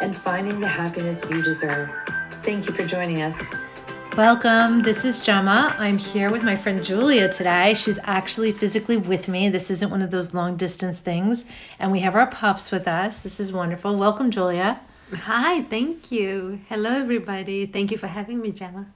and 0.00 0.14
finding 0.14 0.60
the 0.60 0.68
happiness 0.68 1.24
you 1.28 1.42
deserve. 1.42 1.90
Thank 2.42 2.66
you 2.66 2.72
for 2.72 2.86
joining 2.86 3.22
us. 3.22 3.42
Welcome. 4.16 4.82
This 4.82 5.04
is 5.04 5.24
Gemma. 5.24 5.74
I'm 5.78 5.96
here 5.96 6.30
with 6.30 6.42
my 6.42 6.56
friend 6.56 6.82
Julia 6.82 7.28
today. 7.28 7.74
She's 7.74 7.98
actually 8.02 8.52
physically 8.52 8.96
with 8.96 9.28
me. 9.28 9.48
This 9.48 9.70
isn't 9.70 9.90
one 9.90 10.02
of 10.02 10.10
those 10.10 10.34
long 10.34 10.56
distance 10.56 10.98
things. 10.98 11.44
And 11.78 11.92
we 11.92 12.00
have 12.00 12.16
our 12.16 12.26
pups 12.26 12.70
with 12.70 12.88
us. 12.88 13.22
This 13.22 13.38
is 13.38 13.52
wonderful. 13.52 13.96
Welcome, 13.96 14.30
Julia. 14.30 14.80
Hi, 15.14 15.62
thank 15.62 16.10
you. 16.10 16.60
Hello, 16.68 16.90
everybody. 16.90 17.66
Thank 17.66 17.90
you 17.90 17.98
for 17.98 18.08
having 18.08 18.40
me, 18.40 18.50
Gemma. 18.50 18.86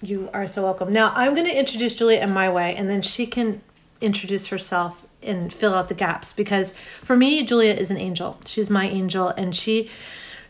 You 0.00 0.30
are 0.32 0.46
so 0.46 0.62
welcome. 0.62 0.92
Now, 0.92 1.12
I'm 1.14 1.34
going 1.34 1.46
to 1.46 1.58
introduce 1.58 1.94
Julia 1.94 2.20
in 2.20 2.32
my 2.32 2.50
way, 2.50 2.74
and 2.74 2.88
then 2.88 3.02
she 3.02 3.26
can 3.26 3.60
introduce 4.00 4.46
herself 4.46 5.04
and 5.22 5.52
fill 5.52 5.74
out 5.74 5.88
the 5.88 5.94
gaps 5.94 6.32
because 6.32 6.74
for 7.02 7.16
me, 7.16 7.44
Julia 7.44 7.74
is 7.74 7.90
an 7.90 7.96
angel. 7.96 8.38
She's 8.44 8.70
my 8.70 8.88
angel, 8.88 9.28
and 9.28 9.54
she 9.54 9.90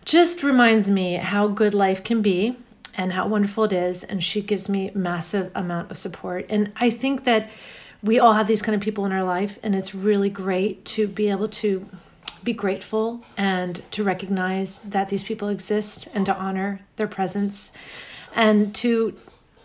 just 0.04 0.42
reminds 0.42 0.90
me 0.90 1.14
how 1.14 1.48
good 1.48 1.74
life 1.74 2.02
can 2.02 2.22
be 2.22 2.56
and 2.94 3.12
how 3.12 3.26
wonderful 3.26 3.64
it 3.64 3.72
is 3.72 4.04
and 4.04 4.22
she 4.22 4.40
gives 4.40 4.68
me 4.68 4.90
massive 4.94 5.50
amount 5.54 5.90
of 5.90 5.98
support. 5.98 6.46
And 6.48 6.72
i 6.76 6.90
think 6.90 7.24
that 7.24 7.48
we 8.02 8.18
all 8.18 8.32
have 8.32 8.48
these 8.48 8.62
kind 8.62 8.74
of 8.74 8.80
people 8.80 9.04
in 9.04 9.12
our 9.12 9.24
life 9.24 9.58
and 9.62 9.74
it's 9.74 9.94
really 9.94 10.28
great 10.28 10.84
to 10.84 11.06
be 11.06 11.28
able 11.30 11.48
to 11.48 11.86
be 12.42 12.52
grateful 12.52 13.22
and 13.36 13.82
to 13.92 14.02
recognize 14.02 14.80
that 14.80 15.08
these 15.08 15.22
people 15.22 15.48
exist 15.48 16.08
and 16.12 16.26
to 16.26 16.34
honor 16.34 16.80
their 16.96 17.06
presence 17.06 17.72
and 18.34 18.74
to 18.74 19.16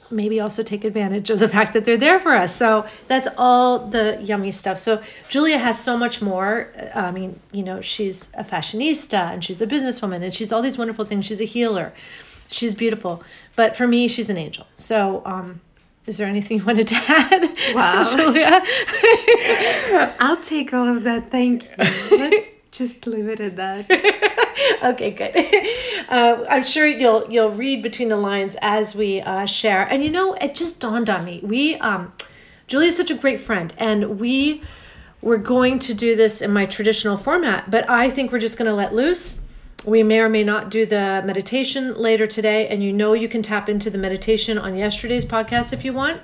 maybe 0.10 0.40
also 0.40 0.64
take 0.64 0.84
advantage 0.84 1.30
of 1.30 1.40
the 1.40 1.50
fact 1.50 1.74
that 1.74 1.86
they're 1.86 1.98
there 1.98 2.20
for 2.20 2.34
us. 2.34 2.56
So 2.56 2.86
that's 3.08 3.28
all 3.38 3.80
the 3.88 4.20
yummy 4.22 4.52
stuff. 4.52 4.78
So 4.78 5.02
Julia 5.30 5.58
has 5.58 5.82
so 5.82 5.98
much 5.98 6.22
more. 6.22 6.72
I 6.96 7.12
mean, 7.12 7.40
you 7.52 7.64
know, 7.64 7.82
she's 7.82 8.32
a 8.36 8.44
fashionista 8.44 9.34
and 9.34 9.44
she's 9.44 9.62
a 9.62 9.68
businesswoman 9.68 10.24
and 10.24 10.34
she's 10.34 10.52
all 10.52 10.62
these 10.62 10.78
wonderful 10.78 11.06
things. 11.06 11.26
She's 11.26 11.42
a 11.42 11.46
healer. 11.46 11.94
She's 12.50 12.76
beautiful. 12.76 13.24
But 13.56 13.76
for 13.76 13.88
me, 13.88 14.08
she's 14.08 14.30
an 14.30 14.38
angel. 14.38 14.68
So, 14.76 15.22
um, 15.26 15.62
is 16.06 16.18
there 16.18 16.28
anything 16.28 16.60
you 16.60 16.66
wanted 16.66 16.88
to 16.88 16.96
add? 16.96 17.58
Wow. 17.76 18.04
Julia? 18.16 18.62
I'll 20.20 20.42
take 20.42 20.74
all 20.74 20.88
of 20.96 21.04
that. 21.04 21.30
Thank 21.30 21.66
you. 21.66 22.18
Let's 22.18 22.48
just 22.78 23.08
leave 23.08 23.28
it 23.28 23.40
at 23.40 23.56
that. 23.56 24.80
okay, 24.84 25.12
good. 25.12 25.34
Uh, 26.10 26.46
I'm 26.50 26.64
sure 26.64 26.88
you'll 26.88 27.30
you'll 27.30 27.52
read 27.52 27.84
between 27.84 28.08
the 28.08 28.16
lines 28.16 28.56
as 28.62 28.96
we 28.96 29.20
uh, 29.20 29.46
share. 29.46 29.82
And 29.82 30.02
you 30.02 30.10
know, 30.10 30.36
it 30.36 30.56
just 30.56 30.80
dawned 30.80 31.10
on 31.10 31.26
me. 31.26 31.42
We, 31.44 31.76
um, 31.76 32.14
Julie 32.68 32.88
is 32.88 32.96
such 32.96 33.12
a 33.12 33.16
great 33.16 33.42
friend, 33.42 33.74
and 33.78 34.18
we 34.18 34.64
we're 35.22 35.36
going 35.36 35.80
to 35.80 35.94
do 35.94 36.16
this 36.16 36.42
in 36.42 36.54
my 36.54 36.66
traditional 36.66 37.18
format. 37.18 37.70
But 37.70 37.90
I 37.90 38.10
think 38.10 38.32
we're 38.32 38.40
just 38.40 38.58
going 38.58 38.70
to 38.70 38.74
let 38.74 38.96
loose. 38.96 39.38
We 39.84 40.02
may 40.02 40.22
or 40.22 40.30
may 40.30 40.46
not 40.46 40.72
do 40.72 40.86
the 40.86 41.22
meditation 41.26 41.94
later 41.96 42.26
today, 42.26 42.70
and 42.70 42.82
you 42.82 42.94
know 42.94 43.12
you 43.12 43.28
can 43.28 43.42
tap 43.42 43.68
into 43.68 43.90
the 43.90 43.98
meditation 43.98 44.58
on 44.58 44.78
yesterday's 44.78 45.26
podcast 45.26 45.74
if 45.74 45.84
you 45.84 45.92
want. 45.92 46.22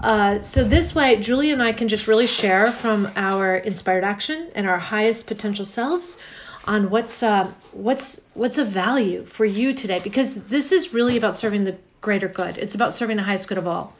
Uh, 0.00 0.40
so 0.40 0.64
this 0.64 0.94
way, 0.94 1.20
Julie 1.20 1.50
and 1.50 1.62
I 1.62 1.72
can 1.72 1.88
just 1.88 2.06
really 2.06 2.26
share 2.26 2.68
from 2.68 3.10
our 3.16 3.56
inspired 3.56 4.04
action 4.04 4.50
and 4.54 4.66
our 4.66 4.78
highest 4.78 5.26
potential 5.26 5.66
selves 5.66 6.18
on 6.64 6.90
what's 6.90 7.22
uh, 7.22 7.50
what's 7.72 8.20
what's 8.34 8.58
a 8.58 8.64
value 8.64 9.24
for 9.24 9.44
you 9.44 9.72
today 9.72 9.98
because 9.98 10.44
this 10.44 10.70
is 10.72 10.92
really 10.94 11.16
about 11.16 11.36
serving 11.36 11.64
the 11.64 11.76
greater 12.00 12.28
good. 12.28 12.58
It's 12.58 12.74
about 12.74 12.94
serving 12.94 13.16
the 13.16 13.22
highest 13.22 13.48
good 13.48 13.58
of 13.58 13.66
all. 13.66 13.96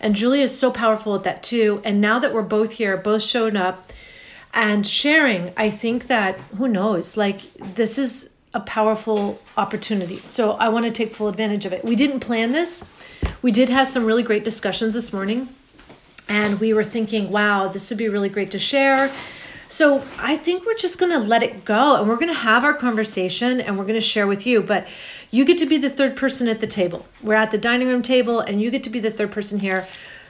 And 0.00 0.14
Julia 0.14 0.42
is 0.42 0.56
so 0.56 0.70
powerful 0.70 1.14
at 1.14 1.24
that 1.24 1.42
too. 1.42 1.80
And 1.84 2.00
now 2.00 2.18
that 2.18 2.32
we're 2.32 2.42
both 2.42 2.72
here, 2.72 2.96
both 2.96 3.22
showing 3.22 3.56
up 3.56 3.92
and 4.52 4.86
sharing, 4.86 5.52
I 5.56 5.70
think 5.70 6.08
that 6.08 6.38
who 6.58 6.68
knows, 6.68 7.16
like 7.16 7.40
this 7.54 7.98
is 7.98 8.30
a 8.54 8.60
powerful 8.60 9.40
opportunity. 9.56 10.16
So 10.16 10.52
I 10.52 10.68
want 10.68 10.84
to 10.86 10.90
take 10.90 11.14
full 11.14 11.28
advantage 11.28 11.66
of 11.66 11.72
it. 11.72 11.84
We 11.84 11.96
didn't 11.96 12.20
plan 12.20 12.52
this. 12.52 12.88
We 13.40 13.50
did 13.50 13.68
have 13.70 13.86
some 13.86 14.04
really 14.04 14.22
great 14.22 14.44
discussions 14.44 14.94
this 14.94 15.12
morning. 15.12 15.48
And 16.28 16.60
we 16.60 16.72
were 16.72 16.84
thinking, 16.84 17.30
wow, 17.30 17.68
this 17.68 17.90
would 17.90 17.98
be 17.98 18.08
really 18.08 18.28
great 18.28 18.50
to 18.52 18.58
share 18.58 19.12
so 19.72 20.04
I 20.18 20.36
think 20.36 20.66
we're 20.66 20.74
just 20.74 20.98
going 20.98 21.12
to 21.12 21.18
let 21.18 21.42
it 21.42 21.64
go 21.64 21.96
and 21.96 22.06
we're 22.06 22.16
going 22.16 22.28
to 22.28 22.34
have 22.34 22.62
our 22.62 22.74
conversation 22.74 23.58
and 23.58 23.78
we're 23.78 23.84
going 23.84 23.94
to 23.94 24.02
share 24.02 24.26
with 24.26 24.46
you. 24.46 24.62
But 24.62 24.86
you 25.30 25.46
get 25.46 25.56
to 25.58 25.66
be 25.66 25.78
the 25.78 25.88
third 25.88 26.14
person 26.14 26.46
at 26.46 26.60
the 26.60 26.66
table. 26.66 27.06
We're 27.22 27.36
at 27.36 27.52
the 27.52 27.56
dining 27.56 27.88
room 27.88 28.02
table 28.02 28.40
and 28.40 28.60
you 28.60 28.70
get 28.70 28.82
to 28.82 28.90
be 28.90 29.00
the 29.00 29.10
third 29.10 29.32
person 29.32 29.58
here. 29.58 29.86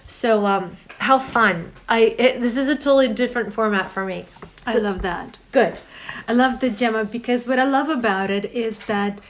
So 0.07 0.47
um, 0.47 0.77
how 0.99 1.19
fun! 1.19 1.73
I 1.89 2.15
it, 2.19 2.41
this 2.41 2.57
is 2.57 2.69
a 2.69 2.77
totally 2.77 3.13
different 3.13 3.53
format 3.53 3.91
for 3.91 4.05
me. 4.05 4.27
So, 4.65 4.73
I 4.73 4.75
love 4.77 5.03
that. 5.03 5.39
Good. 5.51 5.79
I 6.29 6.33
love 6.33 6.61
the 6.61 6.71
Gemma 6.71 7.05
because 7.05 7.47
what 7.47 7.59
I 7.59 7.65
love 7.65 7.89
about 7.89 8.31
it 8.31 8.45
is 8.45 8.87
that 8.87 9.21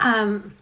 um, 0.00 0.54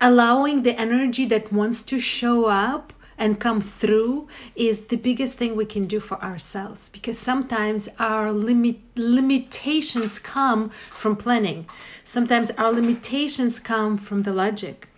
allowing 0.00 0.62
the 0.62 0.78
energy 0.78 1.24
that 1.26 1.52
wants 1.52 1.82
to 1.84 1.98
show 1.98 2.46
up 2.46 2.92
and 3.16 3.38
come 3.38 3.60
through 3.60 4.28
is 4.56 4.86
the 4.86 4.96
biggest 4.96 5.38
thing 5.38 5.54
we 5.54 5.64
can 5.64 5.86
do 5.86 6.00
for 6.00 6.22
ourselves 6.22 6.88
because 6.88 7.18
sometimes 7.18 7.88
our 7.98 8.32
limit 8.32 8.76
limitations 8.96 10.18
come 10.18 10.70
from 10.90 11.14
planning 11.16 11.66
sometimes 12.02 12.50
our 12.52 12.72
limitations 12.72 13.60
come 13.60 13.96
from 13.96 14.24
the 14.24 14.32
logic 14.32 14.88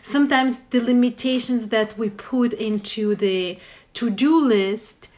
sometimes 0.00 0.60
the 0.70 0.80
limitations 0.80 1.68
that 1.68 1.96
we 1.98 2.08
put 2.08 2.52
into 2.54 3.14
the 3.14 3.58
to-do 3.92 4.40
list 4.40 5.08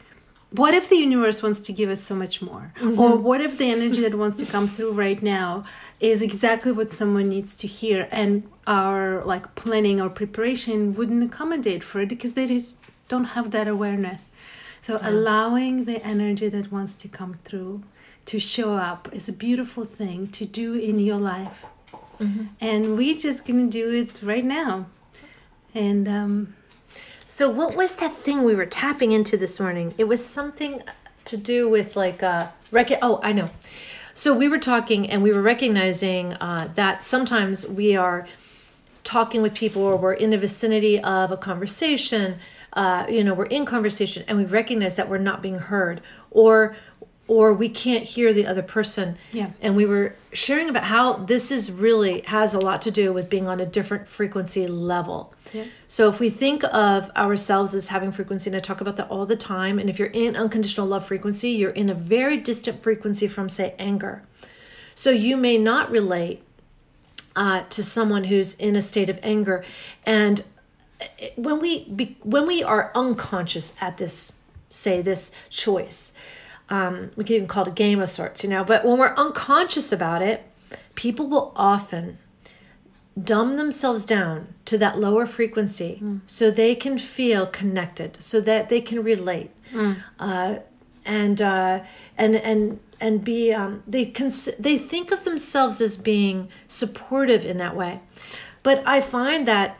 what 0.51 0.73
if 0.73 0.89
the 0.89 0.95
universe 0.95 1.43
wants 1.43 1.59
to 1.59 1.73
give 1.73 1.89
us 1.89 2.01
so 2.01 2.15
much 2.15 2.41
more 2.41 2.71
mm-hmm. 2.77 2.99
or 2.99 3.15
what 3.15 3.41
if 3.41 3.57
the 3.57 3.69
energy 3.69 4.01
that 4.01 4.15
wants 4.15 4.37
to 4.37 4.45
come 4.45 4.67
through 4.67 4.91
right 4.91 5.21
now 5.21 5.63
is 5.99 6.21
exactly 6.21 6.71
what 6.71 6.89
someone 6.89 7.29
needs 7.29 7.55
to 7.55 7.67
hear 7.67 8.07
and 8.11 8.49
our 8.65 9.23
like 9.25 9.53
planning 9.55 10.01
or 10.01 10.09
preparation 10.09 10.95
wouldn't 10.95 11.23
accommodate 11.23 11.83
for 11.83 12.01
it 12.01 12.09
because 12.09 12.33
they 12.33 12.47
just 12.47 12.77
don't 13.07 13.25
have 13.35 13.51
that 13.51 13.67
awareness 13.67 14.31
so 14.81 14.93
yeah. 14.93 15.09
allowing 15.09 15.85
the 15.85 16.03
energy 16.03 16.49
that 16.49 16.71
wants 16.71 16.95
to 16.95 17.07
come 17.07 17.35
through 17.43 17.83
to 18.25 18.39
show 18.39 18.75
up 18.75 19.07
is 19.13 19.29
a 19.29 19.33
beautiful 19.33 19.85
thing 19.85 20.27
to 20.27 20.45
do 20.45 20.73
in 20.73 20.97
your 20.97 21.17
life 21.17 21.65
mm-hmm. 22.19 22.45
and 22.59 22.97
we're 22.97 23.17
just 23.17 23.45
gonna 23.45 23.67
do 23.67 23.91
it 23.91 24.19
right 24.23 24.45
now 24.45 24.87
and 25.75 26.07
um 26.07 26.55
so 27.31 27.47
what 27.47 27.75
was 27.75 27.93
that 27.97 28.11
thing 28.15 28.43
we 28.43 28.55
were 28.55 28.65
tapping 28.65 29.11
into 29.11 29.37
this 29.37 29.59
morning? 29.59 29.93
It 29.99 30.05
was 30.05 30.25
something 30.25 30.81
to 31.25 31.37
do 31.37 31.69
with 31.69 31.95
like 31.95 32.23
uh 32.23 32.47
rec- 32.71 32.97
oh, 33.03 33.19
I 33.21 33.33
know. 33.33 33.49
So 34.15 34.35
we 34.35 34.47
were 34.47 34.57
talking 34.57 35.07
and 35.11 35.21
we 35.21 35.31
were 35.31 35.43
recognizing 35.43 36.33
uh, 36.33 36.69
that 36.73 37.03
sometimes 37.03 37.67
we 37.67 37.95
are 37.95 38.27
talking 39.03 39.43
with 39.43 39.53
people 39.53 39.83
or 39.83 39.95
we're 39.95 40.13
in 40.13 40.31
the 40.31 40.39
vicinity 40.39 40.99
of 41.01 41.29
a 41.29 41.37
conversation, 41.37 42.39
uh, 42.73 43.05
you 43.07 43.23
know, 43.23 43.35
we're 43.35 43.45
in 43.45 43.63
conversation 43.63 44.23
and 44.27 44.35
we 44.35 44.45
recognize 44.45 44.95
that 44.95 45.07
we're 45.07 45.19
not 45.19 45.43
being 45.43 45.59
heard 45.59 46.01
or 46.31 46.75
or 47.29 47.53
we 47.53 47.69
can't 47.69 48.03
hear 48.03 48.33
the 48.33 48.47
other 48.47 48.63
person. 48.63 49.15
Yeah. 49.31 49.51
And 49.61 49.75
we 49.75 49.85
were 49.85 50.15
sharing 50.33 50.67
about 50.67 50.83
how 50.83 51.13
this 51.13 51.51
is 51.51 51.71
really 51.71 52.21
has 52.21 52.55
a 52.55 52.59
lot 52.59 52.81
to 52.81 52.91
do 52.91 53.13
with 53.13 53.29
being 53.29 53.47
on 53.47 53.59
a 53.59 53.67
different 53.67 54.07
frequency 54.07 54.65
level. 54.65 55.33
Yeah. 55.53 55.65
So 55.87 56.09
if 56.09 56.19
we 56.19 56.31
think 56.31 56.63
of 56.63 57.11
ourselves 57.11 57.75
as 57.75 57.87
having 57.87 58.11
frequency, 58.11 58.49
and 58.49 58.57
I 58.57 58.59
talk 58.59 58.81
about 58.81 58.97
that 58.97 59.09
all 59.09 59.27
the 59.27 59.35
time, 59.35 59.77
and 59.77 59.89
if 59.89 59.99
you're 59.99 60.09
in 60.09 60.35
unconditional 60.35 60.87
love 60.87 61.05
frequency, 61.05 61.51
you're 61.51 61.69
in 61.69 61.91
a 61.91 61.93
very 61.93 62.37
distant 62.37 62.81
frequency 62.81 63.27
from, 63.27 63.47
say, 63.47 63.75
anger. 63.77 64.23
So 64.95 65.11
you 65.11 65.37
may 65.37 65.59
not 65.59 65.91
relate 65.91 66.41
uh, 67.35 67.61
to 67.69 67.83
someone 67.83 68.23
who's 68.23 68.55
in 68.55 68.75
a 68.75 68.81
state 68.81 69.09
of 69.09 69.19
anger, 69.21 69.63
and 70.03 70.43
when 71.35 71.59
we 71.59 71.85
be, 71.85 72.17
when 72.23 72.45
we 72.45 72.63
are 72.63 72.91
unconscious 72.95 73.73
at 73.79 73.97
this, 73.97 74.33
say, 74.69 75.01
this 75.01 75.31
choice 75.49 76.13
um, 76.69 77.11
we 77.15 77.23
could 77.23 77.35
even 77.35 77.47
call 77.47 77.63
it 77.63 77.69
a 77.69 77.71
game 77.71 77.99
of 77.99 78.09
sorts, 78.09 78.43
you 78.43 78.49
know. 78.49 78.63
But 78.63 78.85
when 78.85 78.97
we're 78.99 79.15
unconscious 79.15 79.91
about 79.91 80.21
it, 80.21 80.43
people 80.95 81.27
will 81.27 81.51
often 81.55 82.17
dumb 83.21 83.55
themselves 83.55 84.05
down 84.05 84.53
to 84.65 84.77
that 84.77 84.99
lower 84.99 85.25
frequency 85.25 85.99
mm. 86.01 86.21
so 86.25 86.51
they 86.51 86.75
can 86.75 86.97
feel 86.97 87.47
connected, 87.47 88.21
so 88.21 88.39
that 88.41 88.69
they 88.69 88.81
can 88.81 89.03
relate. 89.03 89.51
Mm. 89.73 89.97
Uh, 90.19 90.55
and 91.05 91.41
uh, 91.41 91.81
and 92.17 92.35
and 92.35 92.79
and 93.01 93.23
be 93.23 93.53
um, 93.53 93.83
they 93.87 94.05
cons- 94.05 94.49
they 94.59 94.77
think 94.77 95.11
of 95.11 95.23
themselves 95.23 95.81
as 95.81 95.97
being 95.97 96.49
supportive 96.67 97.45
in 97.45 97.57
that 97.57 97.75
way 97.75 97.99
but 98.63 98.83
i 98.85 98.99
find 98.99 99.47
that 99.47 99.77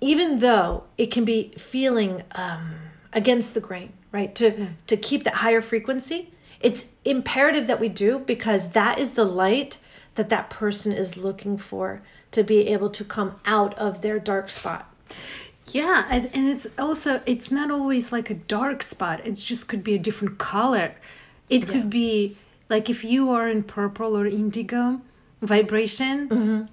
even 0.00 0.38
though 0.38 0.84
it 0.96 1.10
can 1.10 1.24
be 1.24 1.52
feeling 1.58 2.22
um, 2.32 2.74
against 3.12 3.54
the 3.54 3.60
grain 3.60 3.92
right 4.12 4.34
to 4.36 4.68
to 4.86 4.96
keep 4.96 5.24
that 5.24 5.34
higher 5.34 5.60
frequency. 5.60 6.30
It's 6.60 6.86
imperative 7.04 7.66
that 7.68 7.80
we 7.80 7.88
do 7.88 8.18
because 8.18 8.72
that 8.72 8.98
is 8.98 9.12
the 9.12 9.24
light 9.24 9.78
that 10.16 10.28
that 10.30 10.50
person 10.50 10.92
is 10.92 11.16
looking 11.16 11.56
for 11.56 12.02
to 12.32 12.42
be 12.42 12.66
able 12.68 12.90
to 12.90 13.04
come 13.04 13.36
out 13.46 13.72
of 13.78 14.02
their 14.02 14.18
dark 14.18 14.50
spot. 14.50 14.92
Yeah 15.70 16.06
and, 16.10 16.30
and 16.34 16.48
it's 16.48 16.66
also 16.78 17.20
it's 17.26 17.50
not 17.50 17.70
always 17.70 18.10
like 18.12 18.28
a 18.30 18.34
dark 18.34 18.82
spot. 18.82 19.20
It 19.24 19.32
just 19.34 19.68
could 19.68 19.84
be 19.84 19.94
a 19.94 19.98
different 19.98 20.38
color. 20.38 20.94
It 21.48 21.62
Yeah. 21.66 21.72
could 21.72 21.90
be 21.90 22.36
like 22.68 22.90
if 22.90 23.04
you 23.04 23.30
are 23.30 23.48
in 23.48 23.62
purple 23.62 24.16
or 24.16 24.26
indigo 24.26 25.00
vibration 25.42 26.28
Mm-hmm. 26.28 26.64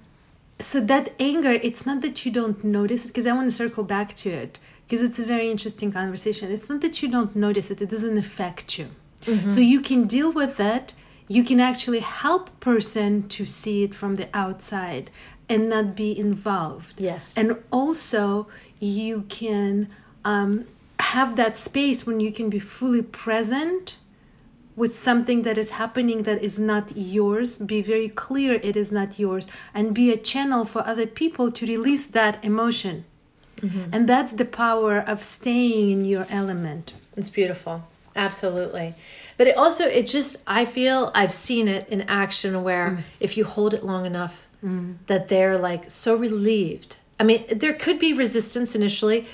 So 0.58 0.80
that 0.80 1.12
anger 1.20 1.52
it's 1.52 1.84
not 1.84 2.00
that 2.00 2.24
you 2.24 2.32
don't 2.32 2.64
notice 2.64 3.04
it 3.04 3.08
because 3.08 3.26
i 3.26 3.32
want 3.32 3.48
to 3.48 3.54
circle 3.54 3.84
back 3.84 4.14
to 4.14 4.30
it 4.30 4.58
because 4.86 5.02
it's 5.02 5.18
a 5.18 5.24
very 5.24 5.50
interesting 5.50 5.92
conversation 5.92 6.50
it's 6.50 6.68
not 6.68 6.80
that 6.80 7.02
you 7.02 7.08
don't 7.10 7.36
notice 7.36 7.70
it 7.70 7.80
it 7.82 7.90
doesn't 7.90 8.18
affect 8.18 8.78
you 8.78 8.88
Mm-hmm. 9.22 9.50
so 9.50 9.60
you 9.60 9.80
can 9.80 10.06
deal 10.06 10.30
with 10.30 10.60
it 10.60 10.94
you 11.26 11.42
can 11.42 11.58
actually 11.58 11.98
help 12.00 12.60
person 12.60 13.26
to 13.28 13.44
see 13.44 13.82
it 13.82 13.92
from 13.94 14.14
the 14.14 14.28
outside 14.32 15.10
and 15.48 15.68
not 15.68 15.96
be 15.96 16.16
involved 16.16 17.00
Yes. 17.00 17.34
and 17.36 17.56
also 17.72 18.46
you 18.78 19.22
can 19.28 19.88
um, 20.24 20.66
have 21.00 21.34
that 21.36 21.56
space 21.56 22.06
when 22.06 22.20
you 22.20 22.30
can 22.30 22.48
be 22.50 22.60
fully 22.60 23.02
present 23.02 23.96
with 24.76 24.96
something 24.96 25.42
that 25.42 25.58
is 25.58 25.70
happening 25.70 26.22
that 26.22 26.42
is 26.42 26.58
not 26.58 26.92
yours 26.94 27.58
be 27.58 27.80
very 27.82 28.08
clear 28.08 28.54
it 28.62 28.76
is 28.76 28.92
not 28.92 29.18
yours 29.18 29.48
and 29.74 29.94
be 29.94 30.12
a 30.12 30.16
channel 30.16 30.64
for 30.64 30.86
other 30.86 31.06
people 31.06 31.50
to 31.50 31.66
release 31.66 32.06
that 32.06 32.38
emotion 32.44 33.04
mm-hmm. 33.56 33.84
and 33.92 34.08
that's 34.08 34.32
the 34.32 34.44
power 34.44 34.98
of 34.98 35.22
staying 35.22 35.90
in 35.90 36.04
your 36.04 36.26
element 36.30 36.94
It's 37.16 37.30
beautiful. 37.30 37.82
Absolutely. 38.14 38.94
But 39.36 39.46
it 39.48 39.56
also 39.56 39.86
it 39.86 40.06
just 40.06 40.36
I 40.46 40.64
feel 40.64 41.10
I've 41.14 41.32
seen 41.32 41.68
it 41.68 41.88
in 41.88 42.02
action 42.02 42.62
where 42.62 42.90
mm. 42.90 43.02
if 43.20 43.36
you 43.36 43.44
hold 43.44 43.74
it 43.74 43.84
long 43.84 44.06
enough 44.06 44.46
mm. 44.64 44.96
that 45.06 45.28
they're 45.28 45.58
like 45.58 45.90
so 45.90 46.14
relieved. 46.16 46.96
I 47.18 47.24
mean, 47.24 47.44
there 47.50 47.74
could 47.74 47.98
be 47.98 48.12
resistance 48.12 48.74
initially, 48.74 49.26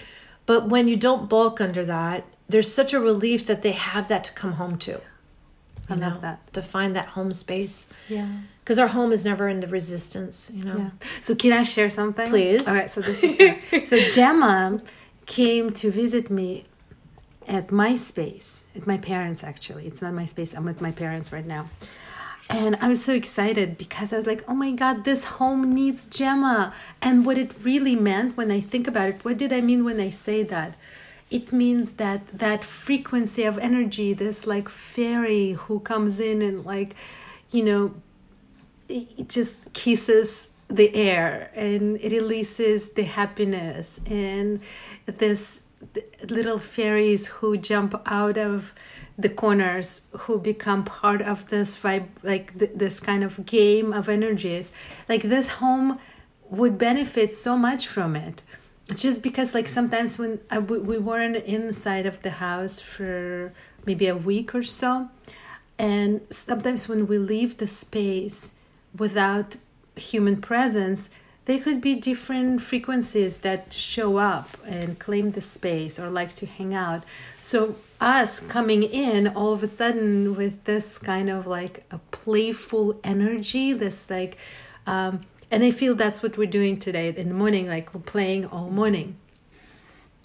but 0.47 0.69
when 0.69 0.89
you 0.89 0.97
don't 0.97 1.29
bulk 1.29 1.61
under 1.61 1.85
that, 1.85 2.25
there's 2.49 2.73
such 2.73 2.93
a 2.93 3.01
relief 3.01 3.47
that 3.47 3.63
they 3.63 3.73
have 3.73 4.09
that 4.09 4.25
to 4.25 4.33
come 4.33 4.53
home 4.53 4.79
to. 4.79 5.01
I 5.89 5.95
love 5.95 6.21
that 6.21 6.39
To 6.53 6.63
find 6.63 6.95
that 6.95 7.09
home 7.17 7.33
space. 7.33 7.89
yeah 8.09 8.29
Because 8.63 8.79
our 8.79 8.89
home 8.89 9.11
is 9.13 9.25
never 9.25 9.49
in 9.49 9.59
the 9.61 9.67
resistance, 9.81 10.51
you 10.55 10.65
know. 10.69 10.77
Yeah. 10.83 10.91
So 11.21 11.35
can 11.35 11.53
I 11.53 11.65
share 11.65 11.91
something? 11.91 12.29
Please. 12.29 12.63
All 12.69 12.75
right. 12.81 12.91
So 12.95 13.01
this 13.01 13.21
is 13.27 13.35
good. 13.43 13.57
so 13.91 13.97
Gemma 14.17 14.81
came 15.27 15.73
to 15.81 15.91
visit 15.91 16.31
me 16.31 16.49
at 17.59 17.65
my 17.83 17.93
space, 17.97 18.49
at 18.79 18.85
my 18.87 18.99
parents 18.99 19.41
actually. 19.53 19.85
It's 19.91 20.01
not 20.05 20.13
my 20.23 20.27
space. 20.35 20.51
I'm 20.57 20.65
with 20.65 20.81
my 20.81 20.93
parents 20.93 21.29
right 21.37 21.49
now. 21.57 21.65
And 22.49 22.73
I 22.85 22.87
was 22.93 23.01
so 23.09 23.13
excited 23.23 23.69
because 23.85 24.09
I 24.13 24.17
was 24.21 24.27
like, 24.33 24.43
oh 24.51 24.55
my 24.55 24.73
God, 24.83 24.97
this 25.05 25.23
home 25.39 25.63
needs 25.81 26.01
Gemma. 26.19 26.73
And 27.07 27.25
what 27.27 27.37
it 27.45 27.51
really 27.71 27.97
meant 27.97 28.37
when 28.37 28.51
I 28.59 28.61
think 28.73 28.87
about 28.93 29.09
it, 29.13 29.17
what 29.25 29.37
did 29.43 29.53
I 29.53 29.61
mean 29.61 29.81
when 29.89 29.99
I 30.09 30.11
say 30.11 30.39
that? 30.55 30.71
It 31.33 31.51
means 31.51 31.93
that 31.93 32.21
that 32.29 32.63
frequency 32.63 33.45
of 33.45 33.57
energy, 33.59 34.13
this 34.13 34.47
like 34.47 34.69
fairy 34.69 35.53
who 35.53 35.81
comes 35.81 36.21
in 36.21 36.43
and 36.43 36.65
like, 36.65 36.95
you 37.51 37.65
know, 37.65 37.95
it 38.89 39.31
just 39.31 39.73
kisses 39.73 40.51
the 40.69 40.95
air 40.95 41.51
and 41.55 41.99
it 42.01 42.13
releases 42.13 42.91
the 42.91 43.05
happiness 43.05 44.01
and 44.07 44.61
this 45.07 45.63
little 46.29 46.59
fairies 46.59 47.29
who 47.29 47.57
jump 47.57 47.95
out 48.07 48.37
of 48.37 48.75
the 49.19 49.29
corners 49.29 50.03
who 50.13 50.39
become 50.39 50.85
part 50.85 51.23
of 51.23 51.49
this 51.49 51.77
vibe 51.79 52.09
like 52.23 52.59
th- 52.59 52.73
this 52.75 53.01
kind 53.01 53.25
of 53.25 53.45
game 53.47 53.93
of 53.93 54.09
energies. 54.09 54.73
Like 55.09 55.23
this 55.23 55.49
home 55.49 55.99
would 56.51 56.77
benefit 56.77 57.35
so 57.35 57.57
much 57.57 57.87
from 57.87 58.17
it 58.17 58.43
just 58.97 59.23
because 59.23 59.55
like 59.55 59.69
sometimes 59.69 60.19
when 60.19 60.41
I, 60.51 60.59
we, 60.59 60.79
we 60.79 60.99
weren't 60.99 61.37
inside 61.37 62.07
of 62.07 62.23
the 62.23 62.31
house 62.31 62.81
for 62.81 63.53
maybe 63.87 64.07
a 64.07 64.17
week 64.17 64.55
or 64.55 64.63
so 64.63 65.09
and 65.79 66.21
sometimes 66.31 66.89
when 66.89 67.07
we 67.07 67.19
leave 67.19 67.59
the 67.59 67.67
space 67.67 68.53
without 68.97 69.57
human 69.97 70.41
presence, 70.41 71.11
there 71.45 71.59
could 71.59 71.81
be 71.81 71.97
different 71.97 72.63
frequencies 72.63 73.39
that 73.39 73.73
show 73.73 74.17
up 74.17 74.57
and 74.65 74.99
claim 75.01 75.31
the 75.31 75.41
space 75.41 75.99
or 75.99 76.09
like 76.09 76.35
to 76.35 76.47
hang 76.47 76.73
out. 76.73 77.03
So, 77.41 77.75
us 78.01 78.41
coming 78.41 78.83
in 78.83 79.29
all 79.29 79.53
of 79.53 79.63
a 79.63 79.67
sudden 79.67 80.37
with 80.37 80.65
this 80.65 80.99
kind 80.99 81.29
of 81.29 81.47
like 81.47 81.85
a 81.91 81.99
playful 82.11 83.01
energy, 83.03 83.73
this 83.73 84.09
like, 84.09 84.39
um, 84.87 85.23
and 85.53 85.63
I 85.63 85.71
feel 85.71 85.95
that's 85.95 86.23
what 86.23 86.39
we're 86.39 86.47
doing 86.47 86.79
today 86.79 87.15
in 87.15 87.29
the 87.29 87.35
morning, 87.35 87.69
like 87.69 87.95
we're 87.95 88.01
playing 88.01 88.47
all 88.47 88.71
morning. 88.71 89.17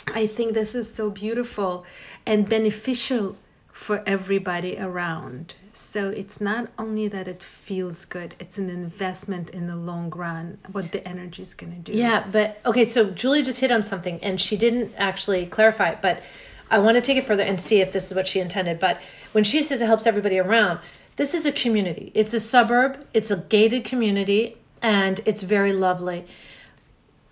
I 0.07 0.25
think 0.25 0.53
this 0.53 0.73
is 0.73 0.91
so 0.91 1.09
beautiful 1.09 1.85
and 2.25 2.47
beneficial 2.47 3.35
for 3.73 4.01
everybody 4.07 4.77
around. 4.79 5.55
So 5.73 6.09
it's 6.09 6.39
not 6.39 6.69
only 6.79 7.09
that 7.09 7.27
it 7.27 7.43
feels 7.43 8.05
good, 8.05 8.35
it's 8.39 8.57
an 8.57 8.69
investment 8.69 9.49
in 9.49 9.67
the 9.67 9.75
long 9.75 10.09
run, 10.11 10.59
what 10.71 10.93
the 10.93 11.05
energy 11.05 11.43
is 11.43 11.53
going 11.53 11.73
to 11.73 11.91
do. 11.91 11.93
Yeah, 11.93 12.25
but 12.31 12.61
okay, 12.65 12.85
so 12.85 13.11
Julie 13.11 13.43
just 13.43 13.59
hit 13.59 13.69
on 13.69 13.83
something 13.83 14.23
and 14.23 14.39
she 14.39 14.55
didn't 14.55 14.93
actually 14.97 15.45
clarify 15.45 15.89
it, 15.89 16.01
but 16.01 16.23
I 16.71 16.79
want 16.79 16.95
to 16.95 17.01
take 17.01 17.17
it 17.17 17.25
further 17.25 17.43
and 17.43 17.59
see 17.59 17.81
if 17.81 17.91
this 17.91 18.07
is 18.07 18.15
what 18.15 18.27
she 18.27 18.39
intended. 18.39 18.79
But 18.79 19.01
when 19.33 19.43
she 19.43 19.61
says 19.61 19.81
it 19.81 19.85
helps 19.87 20.07
everybody 20.07 20.39
around, 20.39 20.79
this 21.17 21.33
is 21.33 21.45
a 21.45 21.51
community. 21.51 22.13
It's 22.15 22.33
a 22.33 22.39
suburb, 22.39 23.05
it's 23.13 23.29
a 23.29 23.37
gated 23.37 23.83
community, 23.83 24.57
and 24.81 25.19
it's 25.25 25.43
very 25.43 25.73
lovely. 25.73 26.25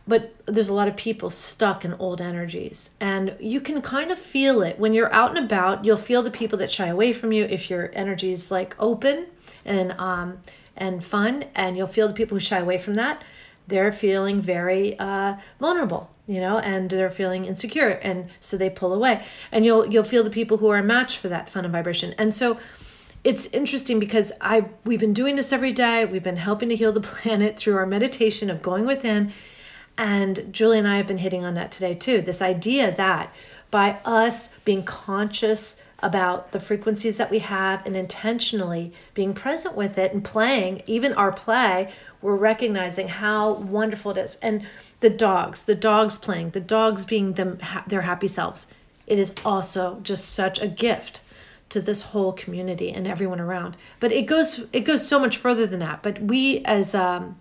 But 0.07 0.35
there's 0.45 0.69
a 0.69 0.73
lot 0.73 0.87
of 0.87 0.95
people 0.95 1.31
stuck 1.31 1.83
in 1.83 1.93
old 1.95 2.21
energies, 2.21 2.91
and 2.99 3.35
you 3.39 3.59
can 3.59 3.81
kind 3.81 4.11
of 4.11 4.19
feel 4.19 4.61
it. 4.61 4.77
When 4.77 4.93
you're 4.93 5.11
out 5.11 5.35
and 5.35 5.43
about. 5.43 5.83
You'll 5.83 5.97
feel 5.97 6.21
the 6.21 6.31
people 6.31 6.59
that 6.59 6.71
shy 6.71 6.87
away 6.87 7.11
from 7.11 7.31
you 7.31 7.45
if 7.45 7.69
your 7.69 7.91
energy 7.93 8.31
is 8.31 8.51
like 8.51 8.75
open 8.79 9.27
and 9.63 9.93
um 9.93 10.39
and 10.77 11.03
fun, 11.03 11.45
and 11.55 11.75
you'll 11.75 11.87
feel 11.87 12.07
the 12.07 12.13
people 12.13 12.35
who 12.35 12.39
shy 12.39 12.59
away 12.59 12.77
from 12.77 12.95
that. 12.95 13.23
They're 13.67 13.91
feeling 13.91 14.41
very 14.41 14.97
uh, 14.99 15.37
vulnerable 15.59 16.11
you 16.27 16.41
know 16.41 16.57
and 16.59 16.89
they're 16.89 17.09
feeling 17.09 17.45
insecure. 17.45 17.89
And 17.89 18.29
so 18.39 18.57
they 18.57 18.69
pull 18.69 18.93
away. 18.93 19.23
And 19.51 19.65
you'll 19.65 19.85
you'll 19.87 20.03
feel 20.03 20.23
the 20.23 20.29
people 20.29 20.57
who 20.57 20.69
are 20.69 20.77
a 20.77 20.83
match 20.83 21.17
for 21.17 21.29
that 21.29 21.49
fun 21.49 21.65
and 21.65 21.71
vibration. 21.71 22.13
And 22.17 22.33
so 22.33 22.57
it's 23.25 23.47
interesting 23.47 23.99
because 23.99 24.31
i 24.39 24.63
we've 24.85 24.99
been 24.99 25.13
doing 25.13 25.35
this 25.35 25.51
every 25.51 25.73
day. 25.73 26.05
We've 26.05 26.23
been 26.23 26.37
helping 26.37 26.69
to 26.69 26.75
heal 26.75 26.93
the 26.93 27.01
planet 27.11 27.57
through 27.57 27.75
our 27.75 27.85
meditation 27.85 28.49
of 28.49 28.61
going 28.61 28.85
within. 28.85 29.33
And 29.97 30.53
julie 30.53 30.77
and 30.77 30.87
i 30.87 30.97
have 30.97 31.07
been 31.07 31.17
hitting 31.17 31.43
on 31.43 31.55
that 31.55 31.71
today 31.71 31.95
too. 31.95 32.21
This 32.21 32.41
idea 32.41 32.95
that 32.95 33.33
by 33.71 33.97
us 34.05 34.49
being 34.63 34.83
conscious 34.83 35.81
about 35.99 36.51
the 36.51 36.59
frequencies 36.59 37.17
that 37.17 37.31
we 37.31 37.39
have 37.39 37.83
and 37.85 37.95
intentionally 37.95 38.93
being 39.15 39.33
present 39.33 39.73
with 39.75 39.97
it 39.97 40.13
and 40.13 40.23
playing 40.23 40.83
even 40.85 41.11
our 41.13 41.31
play 41.31 41.91
we're 42.21 42.35
recognizing 42.35 43.07
how 43.07 43.53
wonderful 43.53 44.11
it 44.11 44.17
is. 44.17 44.35
And 44.35 44.67
the 44.99 45.09
dogs 45.09 45.63
the 45.63 45.73
dogs 45.73 46.19
playing 46.19 46.51
the 46.51 46.59
dogs 46.59 47.05
being 47.05 47.33
them 47.33 47.57
their 47.87 48.03
happy 48.03 48.27
selves 48.27 48.67
it 49.07 49.17
is 49.17 49.33
also 49.43 49.99
just 50.03 50.29
such 50.29 50.61
a 50.61 50.67
gift 50.67 51.21
to 51.75 51.81
this 51.81 52.01
whole 52.01 52.33
community 52.33 52.91
and 52.91 53.07
everyone 53.07 53.39
around. 53.39 53.77
But 53.99 54.11
it 54.11 54.23
goes 54.23 54.65
it 54.73 54.81
goes 54.81 55.07
so 55.07 55.19
much 55.19 55.37
further 55.37 55.67
than 55.67 55.79
that. 55.79 56.01
But 56.01 56.19
we 56.21 56.63
as 56.65 56.95
um 56.95 57.37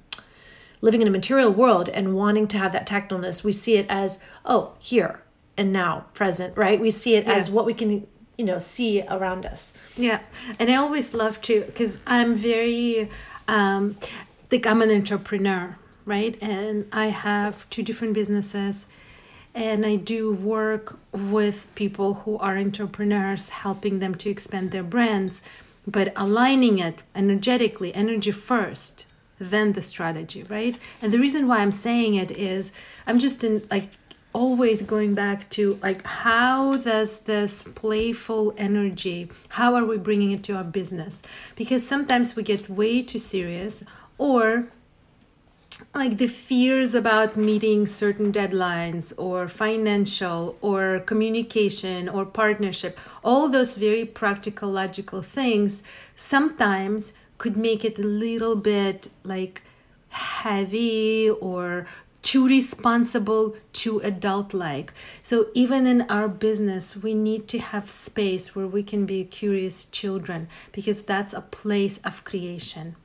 living 0.81 1.01
in 1.03 1.09
a 1.09 1.11
material 1.11 1.51
world 1.51 1.89
and 1.89 2.15
wanting 2.15 2.47
to 2.47 2.59
have 2.59 2.73
that 2.73 2.87
tactleness 2.87 3.43
we 3.43 3.53
see 3.53 3.77
it 3.77 3.87
as 3.89 4.21
oh 4.45 4.75
here 4.79 5.23
and 5.57 5.73
now 5.73 6.05
present 6.13 6.55
right? 6.57 6.79
We 6.79 6.91
see 6.91 7.15
it 7.15 7.27
as 7.27 7.51
what 7.51 7.65
we 7.65 7.73
can 7.73 8.07
you 8.37 8.45
know 8.45 8.59
see 8.59 9.03
around 9.03 9.47
us. 9.47 9.75
Yeah, 9.97 10.21
and 10.59 10.71
I 10.71 10.77
always 10.77 11.15
love 11.15 11.41
to 11.43 11.63
because 11.63 12.01
I'm 12.07 12.35
very, 12.35 13.11
um, 13.49 13.97
like 14.51 14.67
I'm 14.67 14.83
an 14.83 14.91
entrepreneur, 14.91 15.77
right? 16.05 16.41
And 16.43 16.89
I 16.93 17.09
have 17.09 17.69
two 17.71 17.83
different 17.83 18.15
businesses, 18.15 18.87
and 19.55 19.87
I 19.87 19.97
do 19.97 20.33
work 20.33 20.99
with 21.13 21.73
people 21.75 22.15
who 22.15 22.37
are 22.39 22.57
entrepreneurs, 22.57 23.51
helping 23.51 24.01
them 24.01 24.15
to 24.17 24.31
expand 24.31 24.71
their 24.71 24.83
brands, 24.83 25.43
but 25.87 26.13
aligning 26.17 26.79
it 26.79 27.03
energetically, 27.15 27.95
energy 27.95 28.33
first, 28.33 29.07
then 29.39 29.73
the 29.73 29.83
strategy, 29.83 30.43
right? 30.45 30.79
And 31.01 31.13
the 31.13 31.19
reason 31.19 31.47
why 31.47 31.59
I'm 31.59 31.73
saying 31.73 32.15
it 32.15 32.33
is 32.33 32.73
I'm 33.07 33.19
just 33.19 33.45
in 33.45 33.63
like 33.71 33.91
always 34.33 34.83
going 34.83 35.15
back 35.15 35.49
to 35.49 35.79
like 35.81 36.05
how 36.05 36.77
does 36.79 37.21
this 37.21 37.63
playful 37.63 38.53
energy 38.59 39.31
how 39.51 39.77
are 39.77 39.85
we 39.85 39.97
bringing 39.97 40.33
it 40.33 40.43
to 40.43 40.57
our 40.57 40.65
business 40.65 41.23
because 41.55 41.87
sometimes 41.87 42.35
we 42.35 42.43
get 42.43 42.69
way 42.69 43.01
too 43.01 43.19
serious 43.21 43.85
or 44.19 44.67
like 45.95 46.19
the 46.19 46.27
fears 46.27 46.95
about 46.95 47.37
meeting 47.37 47.87
certain 47.87 48.33
deadlines 48.33 49.13
or 49.17 49.49
financial 49.49 50.57
or 50.61 51.01
communication 51.01 52.09
or 52.09 52.25
partnership 52.25 52.99
all 53.23 53.49
those 53.49 53.77
very 53.77 54.05
practical 54.05 54.71
logical 54.71 55.23
things 55.23 55.83
sometimes 56.15 57.13
could 57.39 57.57
make 57.57 57.85
it 57.85 57.99
a 57.99 58.03
little 58.03 58.57
bit 58.57 59.09
like 59.25 59.63
heavy 60.11 61.29
or 61.29 61.87
too 62.23 62.49
responsible, 62.49 63.55
too 63.75 64.01
adult 64.01 64.55
like. 64.55 64.95
So, 65.23 65.49
even 65.53 65.87
in 65.87 66.03
our 66.11 66.27
business, 66.27 66.97
we 66.97 67.13
need 67.13 67.47
to 67.49 67.59
have 67.59 67.91
space 67.91 68.57
where 68.57 68.67
we 68.67 68.83
can 68.83 69.05
be 69.05 69.25
curious 69.25 69.85
children 69.85 70.49
because 70.73 71.03
that's 71.03 71.35
a 71.35 71.43
place 71.43 71.99
of 71.99 72.25
creation. 72.25 72.97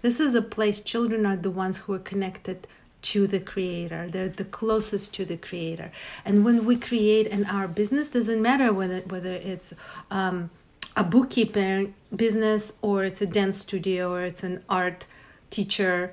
This 0.00 0.20
is 0.20 0.34
a 0.34 0.42
place 0.42 0.80
children 0.80 1.26
are 1.26 1.36
the 1.36 1.50
ones 1.50 1.78
who 1.78 1.94
are 1.94 1.98
connected 1.98 2.66
to 3.00 3.26
the 3.26 3.40
creator. 3.40 4.08
They're 4.10 4.28
the 4.28 4.44
closest 4.44 5.14
to 5.14 5.24
the 5.24 5.36
creator. 5.36 5.90
And 6.24 6.44
when 6.44 6.64
we 6.64 6.76
create 6.76 7.26
in 7.26 7.44
our 7.46 7.68
business 7.68 8.08
doesn't 8.08 8.42
matter 8.42 8.72
whether 8.72 9.00
whether 9.00 9.32
it's 9.32 9.74
um, 10.10 10.50
a 10.96 11.04
bookkeeping 11.04 11.94
business 12.14 12.72
or 12.82 13.04
it's 13.04 13.22
a 13.22 13.26
dance 13.26 13.58
studio 13.58 14.12
or 14.12 14.22
it's 14.22 14.42
an 14.42 14.64
art 14.68 15.06
teacher 15.50 16.12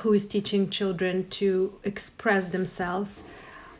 who 0.00 0.12
is 0.12 0.26
teaching 0.28 0.70
children 0.70 1.28
to 1.30 1.72
express 1.84 2.44
themselves 2.46 3.24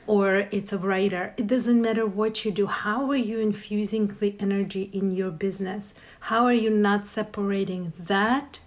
or 0.06 0.48
it's 0.50 0.72
a 0.72 0.78
writer 0.78 1.34
it 1.36 1.46
doesn't 1.46 1.80
matter 1.80 2.06
what 2.06 2.44
you 2.44 2.50
do. 2.50 2.66
How 2.66 3.10
are 3.10 3.16
you 3.30 3.38
infusing 3.38 4.06
the 4.18 4.34
energy 4.40 4.90
in 4.92 5.10
your 5.10 5.30
business? 5.30 5.94
How 6.20 6.46
are 6.46 6.54
you 6.54 6.70
not 6.70 7.06
separating 7.06 7.92
that 7.98 8.60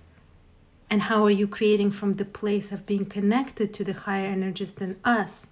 and 0.94 1.02
how 1.02 1.24
are 1.26 1.32
you 1.32 1.48
creating 1.48 1.90
from 1.90 2.14
the 2.14 2.26
place 2.40 2.72
of 2.72 2.86
being 2.86 3.04
connected 3.04 3.74
to 3.74 3.84
the 3.84 3.94
higher 3.94 4.28
energies 4.28 4.74
than 4.74 4.96
us 5.04 5.48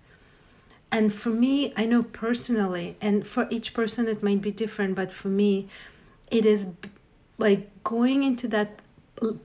and 0.92 1.12
for 1.12 1.32
me 1.32 1.74
i 1.76 1.84
know 1.84 2.04
personally 2.04 2.96
and 3.02 3.26
for 3.26 3.48
each 3.50 3.74
person 3.74 4.08
it 4.08 4.22
might 4.22 4.40
be 4.40 4.52
different 4.52 4.94
but 4.94 5.12
for 5.12 5.30
me 5.30 5.68
it 6.30 6.46
is 6.46 6.68
like 7.40 7.72
going 7.84 8.24
into 8.24 8.48
that 8.48 8.80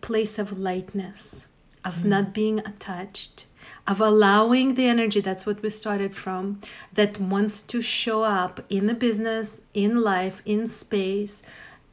place 0.03 0.39
of 0.39 0.59
lightness 0.59 1.49
of 1.83 1.99
mm. 1.99 2.05
not 2.05 2.35
being 2.35 2.59
attached, 2.59 3.47
of 3.87 4.01
allowing 4.01 4.75
the 4.75 4.87
energy 4.87 5.21
that's 5.21 5.47
what 5.47 5.63
we 5.63 5.71
started 5.71 6.15
from 6.15 6.61
that 6.93 7.19
wants 7.19 7.63
to 7.63 7.81
show 7.81 8.23
up 8.23 8.61
in 8.69 8.87
the 8.87 8.95
business, 8.95 9.61
in 9.73 10.03
life, 10.03 10.43
in 10.45 10.67
space, 10.67 11.43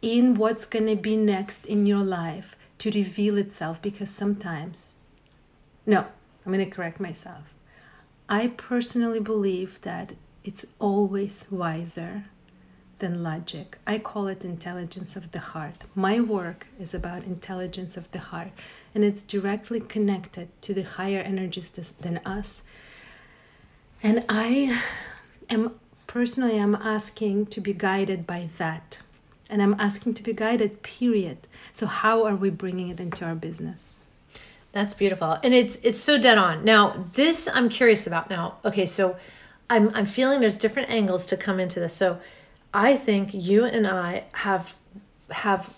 in 0.02 0.34
what's 0.34 0.66
going 0.66 0.88
to 0.88 0.96
be 0.96 1.16
next 1.16 1.66
in 1.68 1.86
your 1.86 2.04
life 2.04 2.58
to 2.84 2.92
reveal 2.92 3.38
itself 3.38 3.82
because 3.82 4.10
sometimes, 4.10 4.96
no, 5.86 6.00
I'm 6.46 6.52
going 6.52 6.66
to 6.66 6.70
correct 6.70 7.00
myself. 7.00 7.54
I 8.28 8.48
personally 8.48 9.22
believe 9.22 9.80
that 9.82 10.16
it's 10.44 10.66
always 10.80 11.48
wiser 11.50 12.26
than 13.00 13.24
logic. 13.24 13.78
I 13.88 14.00
call 14.00 14.28
it 14.28 14.44
intelligence 14.44 15.16
of 15.16 15.32
the 15.32 15.40
heart. 15.40 15.86
My 15.96 16.20
work 16.20 16.68
is 16.78 16.94
about 16.94 17.24
intelligence 17.24 17.96
of 17.96 18.12
the 18.12 18.20
heart, 18.20 18.52
and 18.94 19.06
it's 19.06 19.22
directly 19.22 19.80
connected 19.80 20.50
to 20.64 20.74
the 20.74 20.84
higher 20.84 21.22
energies 21.22 21.70
than 22.02 22.18
us. 22.26 22.64
And 24.02 24.26
I 24.28 24.82
am 25.50 25.80
personally 26.06 26.60
I'm 26.60 26.76
asking 26.76 27.46
to 27.48 27.62
be 27.62 27.72
guided 27.72 28.28
by 28.28 28.50
that. 28.58 29.00
And 29.54 29.62
I'm 29.62 29.76
asking 29.78 30.16
to 30.16 30.24
be 30.24 30.34
guided, 30.34 30.82
period. 30.82 31.38
So 31.74 31.86
how 31.86 32.26
are 32.26 32.36
we 32.36 32.50
bringing 32.50 32.90
it 32.90 33.00
into 33.00 33.24
our 33.24 33.36
business? 33.36 34.00
That's 34.72 34.96
beautiful. 34.96 35.38
And 35.44 35.54
it's 35.54 35.76
it's 35.84 36.00
so 36.00 36.18
dead 36.18 36.40
on. 36.40 36.66
Now, 36.66 37.06
this 37.14 37.48
I'm 37.54 37.70
curious 37.70 38.08
about 38.08 38.32
now. 38.32 38.56
Okay, 38.66 38.88
so 38.88 39.16
I'm 39.70 39.92
I'm 39.94 40.08
feeling 40.08 40.40
there's 40.40 40.58
different 40.58 40.90
angles 40.90 41.28
to 41.28 41.38
come 41.38 41.60
into 41.60 41.80
this. 41.80 41.94
So 41.94 42.20
I 42.74 42.98
think 42.98 43.32
you 43.32 43.64
and 43.66 43.86
I 43.86 44.24
have 44.32 44.74
have 45.30 45.72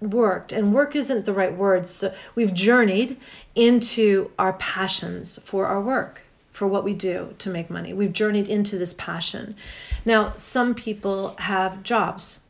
worked 0.00 0.50
and 0.50 0.74
work 0.74 0.96
isn't 0.96 1.26
the 1.26 1.32
right 1.32 1.56
word 1.56 1.88
so 1.88 2.12
we've 2.34 2.52
journeyed 2.52 3.16
into 3.54 4.30
our 4.38 4.52
passions 4.54 5.38
for 5.44 5.66
our 5.66 5.80
work 5.80 6.22
for 6.52 6.66
what 6.66 6.84
we 6.84 6.92
do 6.92 7.34
to 7.38 7.48
make 7.48 7.70
money 7.70 7.94
we've 7.94 8.12
journeyed 8.12 8.46
into 8.46 8.76
this 8.76 8.92
passion 8.92 9.56
now 10.04 10.28
some 10.34 10.74
people 10.74 11.34
have 11.38 11.82
jobs 11.82 12.40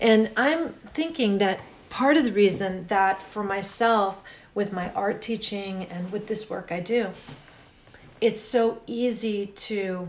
and 0.00 0.30
i'm 0.36 0.72
thinking 0.94 1.38
that 1.38 1.60
part 1.88 2.16
of 2.16 2.24
the 2.24 2.32
reason 2.32 2.86
that 2.88 3.20
for 3.22 3.42
myself 3.42 4.22
with 4.54 4.72
my 4.72 4.92
art 4.92 5.22
teaching 5.22 5.84
and 5.84 6.10
with 6.12 6.26
this 6.26 6.48
work 6.50 6.70
i 6.70 6.80
do 6.80 7.08
it's 8.20 8.40
so 8.40 8.80
easy 8.86 9.46
to 9.46 10.08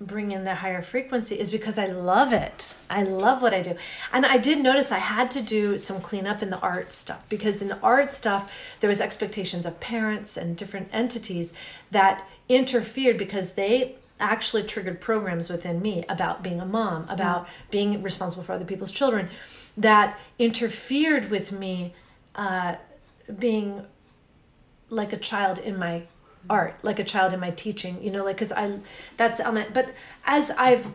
bring 0.00 0.32
in 0.32 0.44
the 0.44 0.54
higher 0.54 0.80
frequency 0.80 1.38
is 1.38 1.50
because 1.50 1.76
I 1.76 1.86
love 1.86 2.32
it. 2.32 2.66
I 2.88 3.02
love 3.02 3.42
what 3.42 3.52
I 3.52 3.60
do. 3.60 3.76
And 4.12 4.24
I 4.24 4.38
did 4.38 4.58
notice 4.58 4.90
I 4.90 4.98
had 4.98 5.30
to 5.32 5.42
do 5.42 5.76
some 5.76 6.00
cleanup 6.00 6.42
in 6.42 6.48
the 6.48 6.58
art 6.60 6.92
stuff 6.92 7.22
because 7.28 7.60
in 7.60 7.68
the 7.68 7.78
art 7.80 8.10
stuff 8.10 8.50
there 8.80 8.88
was 8.88 9.00
expectations 9.00 9.66
of 9.66 9.78
parents 9.78 10.38
and 10.38 10.56
different 10.56 10.88
entities 10.92 11.52
that 11.90 12.26
interfered 12.48 13.18
because 13.18 13.52
they 13.52 13.96
actually 14.20 14.62
triggered 14.62 15.00
programs 15.00 15.48
within 15.48 15.80
me 15.82 16.04
about 16.08 16.42
being 16.42 16.60
a 16.60 16.66
mom, 16.66 17.06
about 17.08 17.48
being 17.70 18.02
responsible 18.02 18.42
for 18.42 18.52
other 18.52 18.64
people's 18.64 18.92
children 18.92 19.28
that 19.76 20.18
interfered 20.38 21.30
with 21.30 21.52
me 21.52 21.94
uh, 22.34 22.74
being 23.38 23.84
like 24.88 25.12
a 25.12 25.16
child 25.16 25.58
in 25.58 25.78
my 25.78 26.02
art 26.48 26.74
like 26.82 26.98
a 26.98 27.04
child 27.04 27.32
in 27.32 27.40
my 27.40 27.50
teaching 27.50 28.02
you 28.02 28.10
know 28.10 28.24
like 28.24 28.36
because 28.36 28.52
i 28.52 28.78
that's 29.16 29.36
the 29.36 29.44
element 29.44 29.74
but 29.74 29.90
as 30.24 30.50
i've 30.52 30.86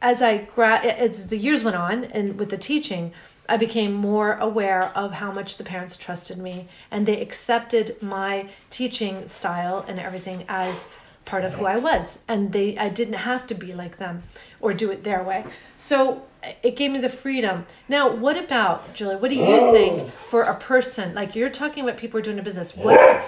as 0.00 0.22
i 0.22 0.38
gra- 0.38 0.78
as 0.80 1.28
the 1.28 1.36
years 1.36 1.62
went 1.62 1.76
on 1.76 2.04
and 2.04 2.38
with 2.38 2.48
the 2.48 2.56
teaching 2.56 3.12
i 3.48 3.56
became 3.56 3.92
more 3.92 4.34
aware 4.38 4.84
of 4.96 5.12
how 5.12 5.30
much 5.30 5.58
the 5.58 5.64
parents 5.64 5.96
trusted 5.96 6.38
me 6.38 6.66
and 6.90 7.04
they 7.04 7.20
accepted 7.20 7.96
my 8.00 8.48
teaching 8.70 9.26
style 9.26 9.84
and 9.86 10.00
everything 10.00 10.44
as 10.48 10.90
part 11.24 11.44
of 11.44 11.54
who 11.54 11.64
i 11.64 11.76
was 11.76 12.22
and 12.28 12.52
they 12.52 12.76
i 12.78 12.88
didn't 12.88 13.14
have 13.14 13.46
to 13.46 13.54
be 13.54 13.72
like 13.72 13.96
them 13.96 14.22
or 14.60 14.72
do 14.72 14.90
it 14.90 15.04
their 15.04 15.22
way 15.22 15.44
so 15.76 16.22
it 16.62 16.76
gave 16.76 16.90
me 16.90 16.98
the 16.98 17.08
freedom 17.08 17.64
now 17.88 18.10
what 18.14 18.36
about 18.36 18.94
julie 18.94 19.16
what 19.16 19.30
do 19.30 19.36
you 19.36 19.72
think 19.72 20.08
for 20.10 20.42
a 20.42 20.54
person 20.56 21.14
like 21.14 21.34
you're 21.34 21.48
talking 21.50 21.82
about 21.84 21.96
people 21.96 22.18
who 22.18 22.22
are 22.22 22.24
doing 22.24 22.38
a 22.38 22.42
business 22.42 22.76
what 22.76 23.24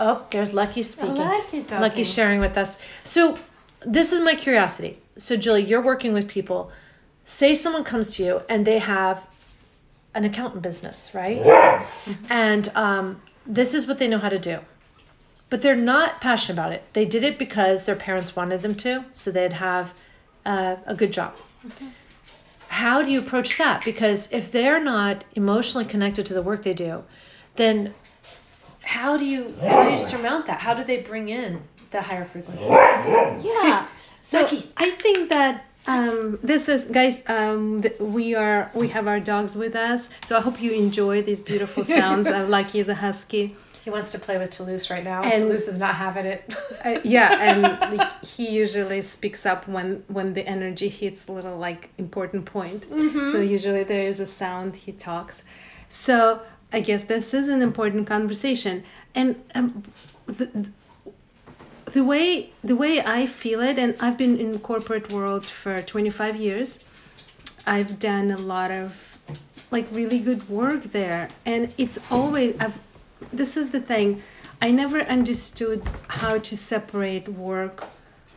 Oh, 0.00 0.24
there's 0.30 0.54
Lucky 0.54 0.82
speaking. 0.82 1.16
Lucky, 1.16 1.64
Lucky 1.72 2.04
sharing 2.04 2.40
with 2.40 2.56
us. 2.56 2.78
So, 3.04 3.36
this 3.84 4.12
is 4.12 4.20
my 4.20 4.34
curiosity. 4.34 4.98
So, 5.16 5.36
Julie, 5.36 5.64
you're 5.64 5.82
working 5.82 6.12
with 6.12 6.28
people. 6.28 6.70
Say 7.24 7.54
someone 7.54 7.84
comes 7.84 8.14
to 8.16 8.24
you 8.24 8.42
and 8.48 8.64
they 8.64 8.78
have 8.78 9.26
an 10.14 10.24
accountant 10.24 10.62
business, 10.62 11.10
right? 11.14 11.44
And 12.30 12.68
um, 12.74 13.20
this 13.46 13.74
is 13.74 13.86
what 13.86 13.98
they 13.98 14.08
know 14.08 14.18
how 14.18 14.28
to 14.28 14.38
do. 14.38 14.60
But 15.50 15.62
they're 15.62 15.76
not 15.76 16.20
passionate 16.20 16.58
about 16.58 16.72
it. 16.72 16.84
They 16.92 17.04
did 17.04 17.24
it 17.24 17.38
because 17.38 17.84
their 17.84 17.94
parents 17.96 18.36
wanted 18.36 18.62
them 18.62 18.74
to, 18.76 19.06
so 19.12 19.30
they'd 19.30 19.54
have 19.54 19.94
uh, 20.44 20.76
a 20.86 20.94
good 20.94 21.12
job. 21.12 21.34
Okay. 21.66 21.86
How 22.68 23.02
do 23.02 23.10
you 23.10 23.18
approach 23.20 23.56
that? 23.56 23.82
Because 23.84 24.30
if 24.30 24.52
they're 24.52 24.82
not 24.82 25.24
emotionally 25.34 25.86
connected 25.86 26.26
to 26.26 26.34
the 26.34 26.42
work 26.42 26.62
they 26.62 26.74
do, 26.74 27.04
then 27.56 27.94
how 28.82 29.16
do 29.16 29.24
you 29.24 29.54
how 29.60 29.84
do 29.84 29.90
you 29.92 29.98
surmount 29.98 30.46
that? 30.46 30.60
How 30.60 30.74
do 30.74 30.84
they 30.84 31.00
bring 31.00 31.28
in 31.28 31.62
the 31.90 32.02
higher 32.02 32.24
frequency? 32.24 32.66
Yeah. 32.68 33.86
So 34.20 34.46
I 34.76 34.90
think 34.90 35.30
that 35.30 35.64
um, 35.86 36.38
this 36.42 36.68
is 36.68 36.84
guys 36.84 37.22
um, 37.28 37.80
th- 37.80 37.98
we 37.98 38.34
are 38.34 38.70
we 38.74 38.88
have 38.88 39.08
our 39.08 39.18
dogs 39.18 39.56
with 39.56 39.74
us 39.74 40.10
so 40.26 40.36
i 40.36 40.40
hope 40.40 40.60
you 40.60 40.72
enjoy 40.72 41.22
these 41.22 41.40
beautiful 41.40 41.82
sounds 41.82 42.26
uh, 42.36 42.44
lucky 42.46 42.78
is 42.78 42.90
a 42.90 42.94
husky 42.94 43.56
he 43.88 43.92
wants 43.96 44.12
to 44.12 44.18
play 44.18 44.36
with 44.38 44.50
toulouse 44.50 44.90
right 44.90 45.04
now 45.04 45.22
and 45.22 45.44
toulouse 45.44 45.66
is 45.68 45.78
not 45.78 45.94
having 45.94 46.26
it 46.26 46.54
uh, 46.84 46.98
yeah 47.04 47.30
and 47.48 47.96
like, 47.96 48.24
he 48.24 48.48
usually 48.48 49.00
speaks 49.00 49.46
up 49.46 49.66
when 49.66 50.04
when 50.08 50.34
the 50.34 50.46
energy 50.46 50.88
hits 50.88 51.28
a 51.28 51.32
little 51.32 51.56
like 51.56 51.90
important 51.98 52.44
point 52.44 52.82
mm-hmm. 52.90 53.30
so 53.32 53.40
usually 53.40 53.84
there 53.84 54.06
is 54.12 54.20
a 54.20 54.26
sound 54.26 54.76
he 54.76 54.92
talks 54.92 55.44
so 55.88 56.40
I 56.72 56.80
guess 56.80 57.04
this 57.04 57.32
is 57.32 57.48
an 57.48 57.62
important 57.62 58.06
conversation, 58.06 58.84
and 59.14 59.42
um, 59.54 59.84
the, 60.26 60.68
the 61.86 62.04
way 62.04 62.52
the 62.62 62.76
way 62.76 63.00
I 63.00 63.24
feel 63.26 63.60
it, 63.60 63.78
and 63.78 63.96
I've 64.00 64.18
been 64.18 64.38
in 64.38 64.52
the 64.52 64.58
corporate 64.58 65.10
world 65.10 65.46
for 65.46 65.80
twenty 65.82 66.10
five 66.10 66.36
years. 66.36 66.84
I've 67.66 67.98
done 67.98 68.30
a 68.30 68.36
lot 68.36 68.70
of 68.70 69.18
like 69.70 69.86
really 69.92 70.18
good 70.18 70.48
work 70.50 70.82
there, 70.84 71.30
and 71.46 71.72
it's 71.78 71.98
always 72.10 72.54
I've. 72.60 72.78
This 73.32 73.56
is 73.56 73.70
the 73.70 73.80
thing, 73.80 74.22
I 74.60 74.70
never 74.70 75.00
understood 75.00 75.82
how 76.08 76.38
to 76.38 76.56
separate 76.56 77.28
work 77.28 77.86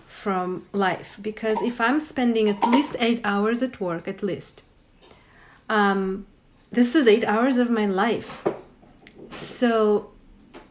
from 0.08 0.66
life 0.74 1.18
because 1.22 1.62
if 1.62 1.80
I'm 1.80 2.00
spending 2.00 2.50
at 2.50 2.62
least 2.70 2.96
eight 3.00 3.22
hours 3.24 3.64
at 3.64 3.80
work, 3.80 4.08
at 4.08 4.22
least, 4.22 4.64
um, 5.70 6.28
this 6.72 6.96
is 6.96 7.08
eight 7.08 7.24
hours 7.24 7.58
of 7.58 7.70
my 7.70 7.86
life. 7.86 8.46
So, 9.32 10.12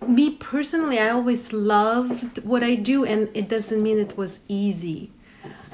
me 0.07 0.31
personally, 0.31 0.99
I 0.99 1.11
always 1.11 1.53
loved 1.53 2.45
what 2.45 2.63
I 2.63 2.75
do, 2.75 3.05
and 3.05 3.29
it 3.35 3.49
doesn't 3.49 3.83
mean 3.83 3.99
it 3.99 4.17
was 4.17 4.41
easy. 4.49 5.11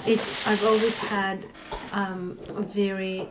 It 0.07 0.21
I've 0.47 0.65
always 0.65 0.97
had 0.99 1.45
um, 1.93 2.39
a 2.49 2.63
very 2.63 3.29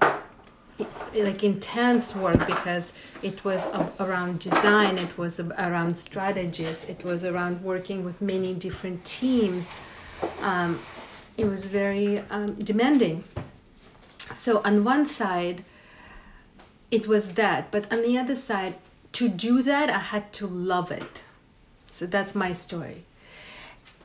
like 1.13 1.43
intense 1.43 2.15
work 2.15 2.45
because 2.45 2.93
it 3.23 3.43
was 3.45 3.65
around 3.99 4.39
design 4.39 4.97
it 4.97 5.17
was 5.17 5.39
around 5.39 5.95
strategies 5.97 6.83
it 6.85 7.03
was 7.05 7.23
around 7.23 7.63
working 7.63 8.03
with 8.03 8.21
many 8.21 8.53
different 8.53 9.03
teams. 9.05 9.79
Um, 10.41 10.79
it 11.37 11.45
was 11.45 11.67
very 11.67 12.19
um, 12.29 12.55
demanding. 12.55 13.23
So 14.33 14.61
on 14.63 14.83
one 14.83 15.05
side 15.05 15.63
it 16.91 17.07
was 17.07 17.33
that 17.33 17.71
but 17.71 17.91
on 17.91 18.01
the 18.01 18.17
other 18.17 18.35
side 18.35 18.75
to 19.11 19.27
do 19.29 19.61
that 19.61 19.89
i 19.89 19.99
had 19.99 20.33
to 20.33 20.45
love 20.47 20.91
it. 20.91 21.23
So 21.89 22.05
that's 22.05 22.35
my 22.35 22.51
story. 22.51 23.03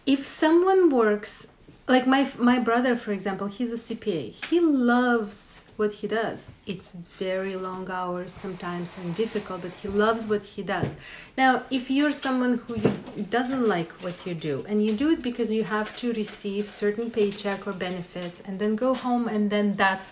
If 0.07 0.25
someone 0.25 0.91
works 0.91 1.49
like 1.89 2.07
my 2.07 2.31
my 2.39 2.59
brother 2.59 2.95
for 2.95 3.11
example 3.13 3.49
he's 3.49 3.73
a 3.73 3.77
cpa 3.77 4.33
he 4.47 4.61
loves 4.61 5.60
what 5.81 5.93
he 6.01 6.07
does. 6.07 6.53
It's 6.67 6.93
very 6.93 7.57
long 7.57 7.91
hours 7.91 8.33
sometimes 8.33 8.97
and 8.99 9.15
difficult 9.15 9.63
but 9.63 9.75
he 9.83 9.89
loves 9.89 10.27
what 10.27 10.45
he 10.45 10.63
does. 10.63 10.91
Now 11.37 11.63
if 11.71 11.91
you're 11.91 12.17
someone 12.27 12.55
who 12.63 12.77
you, 12.85 12.93
doesn't 13.39 13.67
like 13.67 13.91
what 14.05 14.17
you 14.27 14.35
do 14.35 14.65
and 14.69 14.85
you 14.85 14.93
do 15.03 15.11
it 15.11 15.23
because 15.23 15.51
you 15.51 15.65
have 15.65 15.97
to 16.03 16.13
receive 16.13 16.71
certain 16.71 17.11
paycheck 17.11 17.67
or 17.67 17.73
benefits 17.73 18.39
and 18.47 18.59
then 18.61 18.77
go 18.77 18.95
home 18.95 19.27
and 19.27 19.51
then 19.51 19.67
that's 19.75 20.11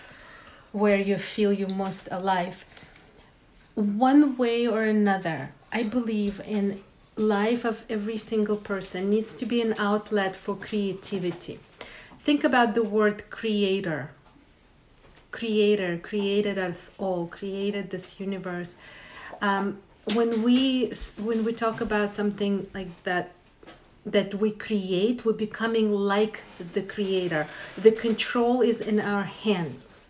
where 0.72 1.00
you 1.08 1.16
feel 1.16 1.52
you 1.52 1.66
most 1.87 2.08
alive 2.10 2.64
one 3.75 4.37
way 4.37 4.66
or 4.66 4.82
another 4.84 5.38
i 5.72 5.82
believe 5.82 6.40
in 6.56 6.82
life 7.18 7.64
of 7.64 7.84
every 7.90 8.16
single 8.16 8.56
person 8.56 9.10
needs 9.10 9.34
to 9.34 9.44
be 9.44 9.60
an 9.60 9.75
outlet 9.78 10.37
for 10.37 10.54
creativity. 10.54 11.58
Think 12.20 12.44
about 12.44 12.75
the 12.75 12.82
word 12.82 13.28
creator 13.30 14.10
creator 15.30 15.99
created 15.99 16.58
us 16.58 16.90
all 16.99 17.26
created 17.26 17.90
this 17.90 18.18
universe. 18.20 18.76
Um, 19.40 19.78
when 20.14 20.42
we 20.42 20.92
when 21.18 21.44
we 21.44 21.52
talk 21.52 21.80
about 21.80 22.14
something 22.14 22.66
like 22.75 23.02
that 23.04 23.32
that 24.06 24.35
we 24.35 24.50
create 24.50 25.25
we're 25.25 25.32
becoming 25.32 25.92
like 25.92 26.42
the 26.73 26.82
creator. 26.82 27.47
The 27.76 27.92
control 27.92 28.62
is 28.62 28.80
in 28.80 29.00
our 29.00 29.25
hands. 29.25 30.08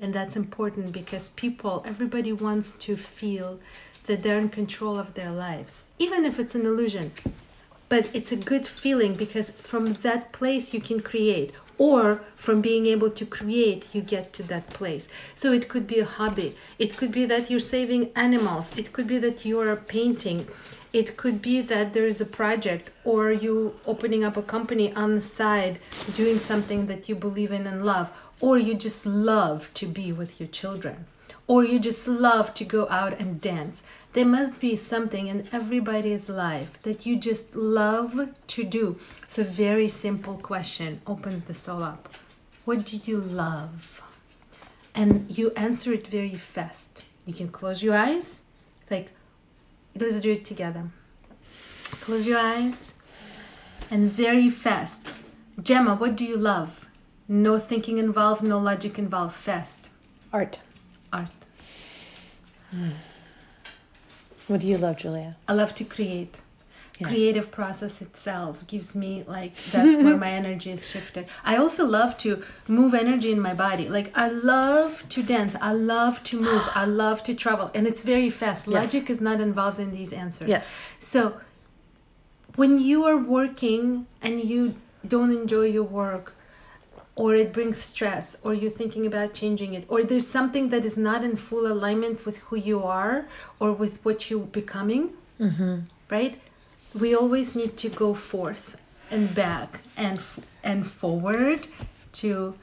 And 0.00 0.12
that's 0.12 0.36
important 0.36 0.92
because 0.92 1.28
people 1.28 1.84
everybody 1.86 2.32
wants 2.32 2.74
to 2.74 2.96
feel 2.96 3.60
that 4.06 4.22
they're 4.22 4.38
in 4.38 4.48
control 4.48 4.98
of 4.98 5.14
their 5.14 5.30
lives 5.30 5.84
even 5.98 6.24
if 6.24 6.38
it's 6.38 6.54
an 6.54 6.64
illusion. 6.64 7.12
But 7.90 8.08
it's 8.14 8.32
a 8.32 8.36
good 8.36 8.66
feeling 8.66 9.14
because 9.14 9.50
from 9.50 9.92
that 9.94 10.32
place 10.32 10.72
you 10.72 10.80
can 10.80 11.00
create 11.00 11.52
or 11.78 12.20
from 12.36 12.60
being 12.60 12.86
able 12.86 13.10
to 13.10 13.26
create 13.26 13.88
you 13.92 14.00
get 14.00 14.32
to 14.32 14.42
that 14.44 14.68
place. 14.70 15.08
So 15.34 15.52
it 15.52 15.68
could 15.68 15.86
be 15.86 15.98
a 15.98 16.04
hobby. 16.04 16.56
It 16.78 16.96
could 16.96 17.12
be 17.12 17.24
that 17.26 17.50
you're 17.50 17.60
saving 17.60 18.10
animals. 18.14 18.72
It 18.76 18.92
could 18.92 19.06
be 19.06 19.18
that 19.18 19.44
you 19.44 19.60
are 19.60 19.76
painting. 19.76 20.46
It 20.92 21.16
could 21.16 21.42
be 21.42 21.60
that 21.62 21.92
there 21.92 22.06
is 22.06 22.20
a 22.20 22.26
project 22.26 22.90
or 23.04 23.32
you 23.32 23.74
opening 23.86 24.22
up 24.22 24.36
a 24.36 24.42
company 24.42 24.92
on 24.94 25.16
the 25.16 25.20
side 25.20 25.80
doing 26.12 26.38
something 26.38 26.86
that 26.86 27.08
you 27.08 27.16
believe 27.16 27.50
in 27.50 27.66
and 27.66 27.84
love 27.84 28.12
or 28.40 28.58
you 28.58 28.74
just 28.74 29.04
love 29.04 29.70
to 29.74 29.86
be 29.86 30.12
with 30.12 30.38
your 30.38 30.48
children 30.48 31.06
or 31.46 31.64
you 31.64 31.78
just 31.78 32.06
love 32.08 32.54
to 32.54 32.64
go 32.64 32.88
out 32.88 33.18
and 33.18 33.40
dance 33.40 33.82
there 34.14 34.24
must 34.24 34.60
be 34.60 34.76
something 34.76 35.26
in 35.26 35.48
everybody's 35.52 36.30
life 36.30 36.80
that 36.82 37.04
you 37.04 37.16
just 37.16 37.54
love 37.54 38.30
to 38.46 38.64
do. 38.64 38.98
It's 39.24 39.38
a 39.38 39.44
very 39.44 39.88
simple 39.88 40.38
question, 40.38 41.00
opens 41.06 41.42
the 41.42 41.54
soul 41.54 41.82
up. 41.82 42.08
What 42.64 42.86
do 42.86 42.96
you 42.96 43.20
love? 43.20 44.02
And 44.94 45.28
you 45.36 45.50
answer 45.56 45.92
it 45.92 46.06
very 46.06 46.36
fast. 46.36 47.04
You 47.26 47.34
can 47.34 47.48
close 47.48 47.82
your 47.82 47.96
eyes, 47.96 48.42
like, 48.88 49.10
let's 49.96 50.20
do 50.20 50.32
it 50.32 50.44
together. 50.44 50.84
Close 52.00 52.26
your 52.26 52.38
eyes 52.38 52.94
and 53.90 54.04
very 54.04 54.48
fast. 54.48 55.12
Gemma, 55.60 55.96
what 55.96 56.14
do 56.14 56.24
you 56.24 56.36
love? 56.36 56.88
No 57.26 57.58
thinking 57.58 57.98
involved, 57.98 58.42
no 58.42 58.58
logic 58.58 58.98
involved. 58.98 59.34
Fast. 59.34 59.90
Art. 60.32 60.60
Art. 61.12 61.30
Hmm. 62.70 62.90
What 64.46 64.60
do 64.60 64.66
you 64.66 64.78
love, 64.78 64.98
Julia? 64.98 65.36
I 65.48 65.54
love 65.54 65.74
to 65.76 65.84
create. 65.84 66.40
Yes. 67.00 67.10
Creative 67.10 67.50
process 67.50 68.00
itself 68.00 68.64
gives 68.68 68.94
me 68.94 69.24
like 69.26 69.56
that's 69.72 70.00
where 70.00 70.16
my 70.16 70.30
energy 70.42 70.70
is 70.70 70.88
shifted. 70.88 71.26
I 71.44 71.56
also 71.56 71.84
love 71.84 72.16
to 72.18 72.44
move 72.68 72.94
energy 72.94 73.32
in 73.32 73.40
my 73.40 73.52
body. 73.52 73.88
Like 73.88 74.16
I 74.16 74.28
love 74.28 75.04
to 75.08 75.22
dance. 75.24 75.56
I 75.60 75.72
love 75.72 76.22
to 76.24 76.40
move. 76.40 76.62
I 76.76 76.84
love 77.04 77.24
to 77.24 77.34
travel, 77.34 77.72
and 77.74 77.88
it's 77.88 78.04
very 78.04 78.30
fast. 78.30 78.68
Yes. 78.68 78.94
Logic 78.94 79.10
is 79.10 79.20
not 79.20 79.40
involved 79.40 79.80
in 79.80 79.90
these 79.90 80.12
answers. 80.12 80.48
Yes. 80.48 80.82
So 81.00 81.40
when 82.54 82.78
you 82.78 83.04
are 83.04 83.16
working 83.16 84.06
and 84.22 84.44
you 84.44 84.76
don't 85.08 85.32
enjoy 85.32 85.66
your 85.66 85.82
work, 85.82 86.34
or 87.16 87.34
it 87.34 87.52
brings 87.52 87.76
stress, 87.78 88.36
or 88.42 88.54
you're 88.54 88.70
thinking 88.70 89.06
about 89.06 89.34
changing 89.34 89.74
it, 89.74 89.84
or 89.88 90.02
there's 90.02 90.26
something 90.26 90.68
that 90.70 90.84
is 90.84 90.96
not 90.96 91.22
in 91.22 91.36
full 91.36 91.66
alignment 91.66 92.26
with 92.26 92.38
who 92.38 92.56
you 92.56 92.82
are 92.82 93.26
or 93.60 93.72
with 93.72 94.04
what 94.04 94.30
you're 94.30 94.40
becoming, 94.40 95.12
mm-hmm. 95.40 95.80
right? 96.10 96.40
We 96.92 97.14
always 97.14 97.54
need 97.54 97.76
to 97.78 97.88
go 97.88 98.14
forth 98.14 98.80
and 99.10 99.32
back 99.34 99.80
and 99.96 100.18
f- 100.18 100.40
and 100.62 100.86
forward 100.86 101.66
to 102.12 102.54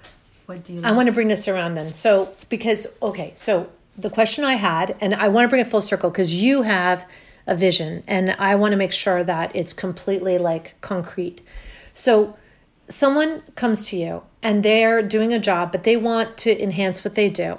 what 0.45 0.63
do 0.63 0.73
you 0.73 0.81
I 0.83 0.91
want 0.91 1.07
to 1.07 1.13
bring 1.13 1.27
this 1.27 1.47
around 1.47 1.75
then. 1.75 1.87
So, 1.87 2.33
because, 2.49 2.87
okay, 3.01 3.31
so 3.35 3.69
the 3.97 4.09
question 4.09 4.43
I 4.43 4.55
had, 4.55 4.95
and 4.99 5.13
I 5.13 5.29
want 5.29 5.45
to 5.45 5.49
bring 5.49 5.61
it 5.61 5.67
full 5.67 5.81
circle 5.81 6.09
because 6.09 6.33
you 6.33 6.63
have 6.63 7.05
a 7.47 7.55
vision 7.55 8.03
and 8.07 8.31
I 8.31 8.55
want 8.55 8.71
to 8.71 8.77
make 8.77 8.91
sure 8.91 9.23
that 9.23 9.55
it's 9.55 9.73
completely 9.73 10.37
like 10.37 10.75
concrete. 10.81 11.41
So, 11.93 12.35
someone 12.91 13.41
comes 13.55 13.87
to 13.87 13.97
you 13.97 14.23
and 14.43 14.63
they're 14.63 15.01
doing 15.01 15.33
a 15.33 15.39
job, 15.39 15.71
but 15.71 15.83
they 15.83 15.97
want 15.97 16.37
to 16.39 16.61
enhance 16.61 17.03
what 17.03 17.15
they 17.15 17.29
do. 17.29 17.57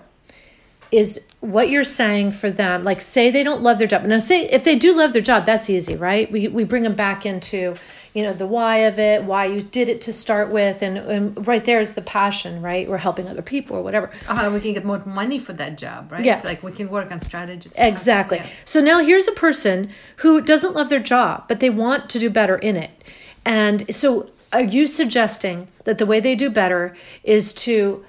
Is 0.91 1.25
what 1.41 1.71
you're 1.71 1.85
saying 1.85 2.33
for 2.33 2.51
them, 2.51 2.85
like 2.85 3.01
say 3.01 3.31
they 3.31 3.43
don't 3.43 3.63
love 3.63 3.79
their 3.79 3.89
job. 3.89 4.05
Now, 4.05 4.19
say 4.19 4.45
if 4.45 4.63
they 4.63 4.77
do 4.77 4.95
love 4.95 5.13
their 5.13 5.23
job, 5.23 5.47
that's 5.47 5.71
easy, 5.71 5.97
right? 5.97 6.31
We, 6.31 6.49
we 6.49 6.65
bring 6.65 6.83
them 6.83 6.95
back 6.95 7.25
into, 7.25 7.75
you 8.13 8.23
know, 8.23 8.35
the 8.35 8.47
why 8.47 8.77
of 8.79 8.99
it, 8.99 9.25
why 9.25 9.47
you 9.47 9.63
did 9.63 9.89
it 9.89 10.03
to 10.03 10.13
start 10.13 10.53
with. 10.53 10.83
And, 10.83 10.99
and 10.99 11.47
right 11.47 11.65
there 11.65 11.81
is 11.81 11.95
the 11.95 12.03
passion, 12.03 12.61
right? 12.61 12.89
We're 12.89 12.99
helping 12.99 13.27
other 13.27 13.41
people 13.41 13.79
or 13.79 13.83
whatever. 13.83 14.11
uh, 14.29 14.51
we 14.53 14.61
can 14.61 14.75
get 14.75 14.85
more 14.85 15.03
money 15.07 15.39
for 15.39 15.55
that 15.55 15.79
job, 15.79 16.13
right? 16.13 16.25
Yeah. 16.25 16.43
Like 16.45 16.63
we 16.63 16.73
can 16.73 16.91
work 16.91 17.11
on 17.11 17.19
strategies. 17.21 17.73
Exactly. 17.79 18.37
Yeah. 18.37 18.47
So 18.67 18.83
now 18.83 18.99
here's 18.99 19.27
a 19.27 19.33
person 19.33 19.91
who 20.17 20.43
doesn't 20.43 20.75
love 20.75 20.91
their 20.91 21.01
job, 21.01 21.49
but 21.49 21.61
they 21.61 21.71
want 21.71 22.11
to 22.11 22.19
do 22.19 22.29
better 22.29 22.57
in 22.57 22.77
it. 22.77 22.91
And 23.45 23.93
so 23.93 24.31
are 24.53 24.63
you 24.63 24.87
suggesting 24.87 25.69
that 25.85 25.99
the 25.99 26.07
way 26.07 26.21
they 26.21 26.35
do 26.35 26.51
better 26.51 26.95
is 27.25 27.53
to 27.55 28.05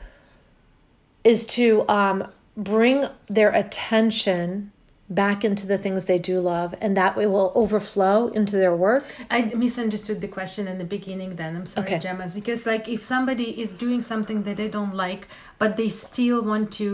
is 1.24 1.46
to 1.46 1.88
um, 1.88 2.28
bring 2.58 3.06
their 3.28 3.50
attention 3.52 4.72
back 5.10 5.46
into 5.46 5.68
the 5.68 5.78
things 5.78 6.06
they 6.06 6.18
do 6.18 6.40
love 6.40 6.74
and 6.82 6.98
that 6.98 7.16
way 7.16 7.26
will 7.28 7.52
overflow 7.56 8.28
into 8.30 8.56
their 8.56 8.76
work 8.76 9.06
I 9.30 9.44
misunderstood 9.44 10.22
the 10.22 10.28
question 10.28 10.68
in 10.68 10.78
the 10.78 10.86
beginning 10.86 11.36
then. 11.36 11.56
I'm 11.56 11.66
sorry, 11.66 11.86
Okay. 11.88 12.00
Gemma. 12.00 12.28
Because 12.34 12.66
like 12.66 12.88
if 12.88 13.04
somebody 13.04 13.62
is 13.62 13.74
doing 13.74 14.02
something 14.02 14.44
that 14.44 14.58
they 14.58 14.70
don't 14.70 14.96
like, 14.96 15.28
but 15.64 15.78
they 15.82 15.90
still 16.08 16.40
want 16.52 16.68
to 16.82 16.90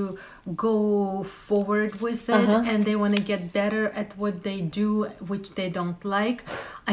go 0.68 1.24
forward 1.48 1.92
with 2.06 2.22
it 2.30 2.36
Uh-huh. 2.36 2.70
and 2.72 2.78
they 2.90 2.96
want 3.04 3.14
to 3.20 3.24
get 3.32 3.42
better 3.62 3.84
at 4.02 4.10
what 4.22 4.36
they 4.48 4.60
do, 4.82 4.90
which 5.32 5.48
they 5.58 5.70
don't 5.78 6.02
like, 6.20 6.40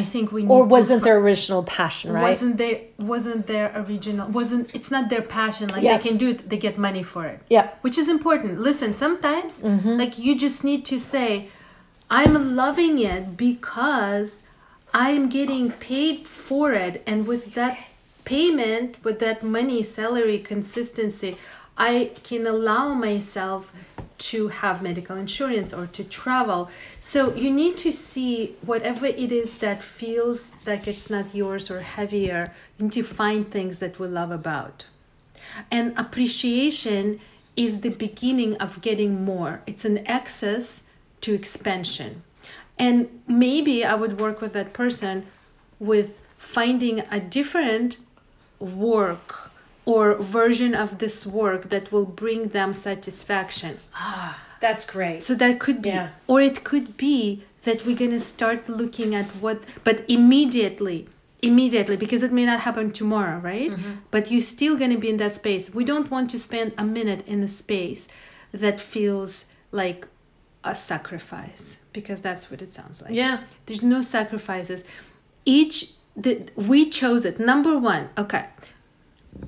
I 0.01 0.03
think 0.12 0.25
we 0.37 0.41
need 0.43 0.51
or 0.55 0.62
wasn't 0.79 1.03
their 1.07 1.19
original 1.27 1.62
passion 1.79 2.07
right 2.17 2.27
wasn't 2.31 2.55
they 2.62 2.75
wasn't 3.12 3.43
their 3.53 3.67
original 3.83 4.25
wasn't 4.39 4.65
it's 4.77 4.91
not 4.97 5.05
their 5.12 5.25
passion 5.39 5.67
like 5.75 5.83
Yeah. 5.83 5.93
they 5.97 6.03
can 6.09 6.17
do 6.23 6.27
it 6.33 6.39
they 6.51 6.61
get 6.67 6.75
money 6.89 7.05
for 7.12 7.23
it 7.33 7.39
yeah 7.57 7.67
which 7.85 7.97
is 8.03 8.07
important 8.19 8.53
listen 8.71 8.91
sometimes 9.07 9.53
Mm-hmm. 9.62 9.95
like 10.03 10.12
you 10.25 10.33
just 10.47 10.59
need 10.71 10.83
to 10.93 10.97
say 11.12 11.31
i'm 12.19 12.35
loving 12.65 12.95
it 13.15 13.23
because 13.49 14.29
i'm 15.07 15.23
getting 15.39 15.67
paid 15.91 16.17
for 16.47 16.67
it 16.87 16.95
and 17.11 17.19
with 17.31 17.45
that 17.59 17.75
payment 18.33 18.91
with 19.07 19.19
that 19.27 19.39
money 19.59 19.81
salary 19.99 20.39
consistency 20.53 21.33
I 21.77 22.12
can 22.23 22.47
allow 22.47 22.95
myself 22.95 23.73
to 24.19 24.49
have 24.49 24.83
medical 24.83 25.17
insurance 25.17 25.75
or 25.75 25.87
to 25.89 26.03
travel. 26.03 26.71
So 27.01 27.35
you 27.35 27.51
need 27.51 27.77
to 27.79 27.93
see 27.93 28.57
whatever 28.62 29.07
it 29.07 29.31
is 29.31 29.55
that 29.55 29.83
feels 29.83 30.55
like 30.67 30.89
it's 30.89 31.11
not 31.11 31.35
yours 31.35 31.71
or 31.71 31.83
heavier, 31.83 32.55
you 32.79 32.87
need 32.87 32.93
to 32.93 33.03
find 33.03 33.51
things 33.51 33.79
that 33.81 33.99
we 33.99 34.07
love 34.07 34.31
about. 34.31 34.87
And 35.71 35.93
appreciation 35.97 37.21
is 37.57 37.81
the 37.81 37.91
beginning 37.91 38.57
of 38.57 38.81
getting 38.81 39.25
more. 39.25 39.62
It's 39.67 39.85
an 39.85 40.07
access 40.07 40.83
to 41.23 41.35
expansion. 41.35 42.23
And 42.79 43.23
maybe 43.27 43.85
I 43.85 43.95
would 43.95 44.21
work 44.21 44.41
with 44.41 44.53
that 44.53 44.73
person 44.73 45.27
with 45.79 46.19
finding 46.39 47.01
a 47.11 47.21
different 47.21 47.99
work 48.59 49.46
or 49.87 50.14
version 50.16 50.75
of 50.75 50.99
this 50.99 51.25
work 51.27 51.70
that 51.70 51.90
will 51.92 52.05
bring 52.05 52.49
them 52.49 52.72
satisfaction. 52.72 53.79
Ah, 53.94 54.38
that's 54.61 54.85
great. 54.85 55.22
So 55.22 55.35
that 55.37 55.59
could 55.61 55.81
be, 55.81 55.90
Yeah. 55.90 56.09
or 56.27 56.40
it 56.40 56.64
could 56.64 56.96
be 56.96 57.42
that 57.62 57.85
we're 57.87 57.96
gonna 58.05 58.18
start 58.35 58.68
looking 58.68 59.14
at 59.14 59.27
what, 59.42 59.59
but 59.85 60.05
immediately, 60.09 61.09
immediately, 61.42 61.96
because 61.96 62.22
it 62.22 62.33
may 62.33 62.44
not 62.46 62.61
happen 62.61 62.90
tomorrow, 62.92 63.38
right? 63.38 63.72
But 64.11 64.31
you're 64.31 64.40
still 64.57 64.77
gonna 64.77 64.99
be 64.99 65.09
in 65.09 65.18
that 65.18 65.35
space. 65.35 65.72
We 65.75 65.85
don't 65.85 66.11
want 66.11 66.31
to 66.31 66.38
spend 66.38 66.72
a 66.79 66.85
minute 66.85 67.22
in 67.27 67.42
a 67.42 67.49
space 67.49 68.09
that 68.53 68.81
feels 68.81 69.46
like 69.72 70.07
a 70.64 70.75
sacrifice, 70.75 71.81
because 71.92 72.20
that's 72.20 72.51
what 72.51 72.61
it 72.62 72.72
sounds 72.72 73.01
like. 73.03 73.12
yeah. 73.12 73.38
There's 73.66 73.85
no 73.85 74.03
sacrifices. 74.03 74.85
Each 75.44 75.92
the 76.16 76.33
we 76.57 76.88
chose 77.01 77.25
it. 77.25 77.38
Number 77.38 77.79
one, 77.79 78.09
okay. 78.18 78.46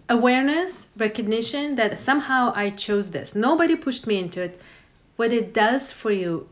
Awareness, 0.08 0.88
recognition 0.96 1.76
that 1.76 1.98
somehow 1.98 2.52
I 2.54 2.70
chose 2.70 3.10
this. 3.10 3.34
Nobody 3.34 3.76
pushed 3.76 4.06
me 4.06 4.18
into 4.18 4.42
it. 4.42 4.60
What 5.16 5.32
it 5.32 5.52
does 5.52 5.92
for 5.92 6.10
you, 6.10 6.48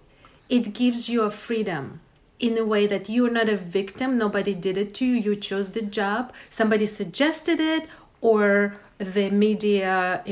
it 0.48 0.74
gives 0.74 1.08
you 1.08 1.22
a 1.22 1.30
freedom 1.30 2.00
in 2.38 2.58
a 2.58 2.64
way 2.64 2.86
that 2.86 3.08
you're 3.08 3.30
not 3.30 3.48
a 3.48 3.56
victim. 3.56 4.18
Nobody 4.18 4.54
did 4.54 4.76
it 4.76 4.92
to 4.94 5.04
you. 5.06 5.14
You 5.14 5.36
chose 5.36 5.70
the 5.70 5.82
job. 5.82 6.32
Somebody 6.50 6.86
suggested 6.86 7.60
it, 7.60 7.86
or 8.20 8.76
the 8.98 9.30
media 9.30 10.22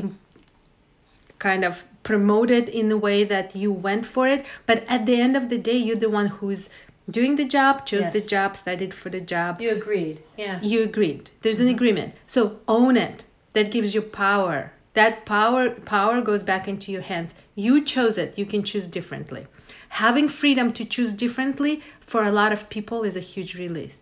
kind 1.39 1.65
of 1.65 1.85
promoted 2.03 2.69
in 2.69 2.93
a 2.93 2.97
way 2.97 3.25
that 3.25 3.57
you 3.57 3.73
went 3.73 4.05
for 4.05 4.29
it. 4.29 4.45
But 4.67 4.85
at 4.89 5.07
the 5.07 5.21
end 5.21 5.37
of 5.37 5.49
the 5.49 5.59
day, 5.59 5.77
you're 5.77 5.97
the 5.97 6.11
one 6.11 6.27
who's 6.27 6.69
doing 7.11 7.37
the 7.37 7.45
job, 7.45 7.87
chose 7.87 8.11
the 8.13 8.21
job, 8.21 8.57
studied 8.57 8.95
for 8.95 9.11
the 9.11 9.21
job. 9.21 9.61
You 9.61 9.71
agreed. 9.71 10.23
Yeah. 10.37 10.61
You 10.63 10.83
agreed. 10.83 11.31
There's 11.43 11.61
an 11.61 11.67
mm-hmm. 11.67 11.75
agreement. 11.75 12.15
So 12.27 12.61
own 12.69 12.97
it. 12.97 13.27
That 13.53 13.71
gives 13.71 13.95
you 13.95 14.03
power. 14.03 14.73
That 14.95 15.25
power 15.25 15.71
power 15.71 16.21
goes 16.21 16.43
back 16.43 16.67
into 16.67 16.91
your 16.91 17.03
hands. 17.03 17.35
You 17.55 17.85
chose 17.85 18.19
it. 18.19 18.39
You 18.39 18.47
can 18.47 18.63
choose 18.63 18.89
differently. 18.89 19.47
Having 19.91 20.29
freedom 20.29 20.73
to 20.73 20.85
choose 20.85 21.13
differently 21.13 21.81
for 22.01 22.25
a 22.25 22.33
lot 22.33 22.53
of 22.53 22.69
people 22.69 23.05
is 23.05 23.17
a 23.17 23.21
huge 23.21 23.57
relief. 23.57 23.99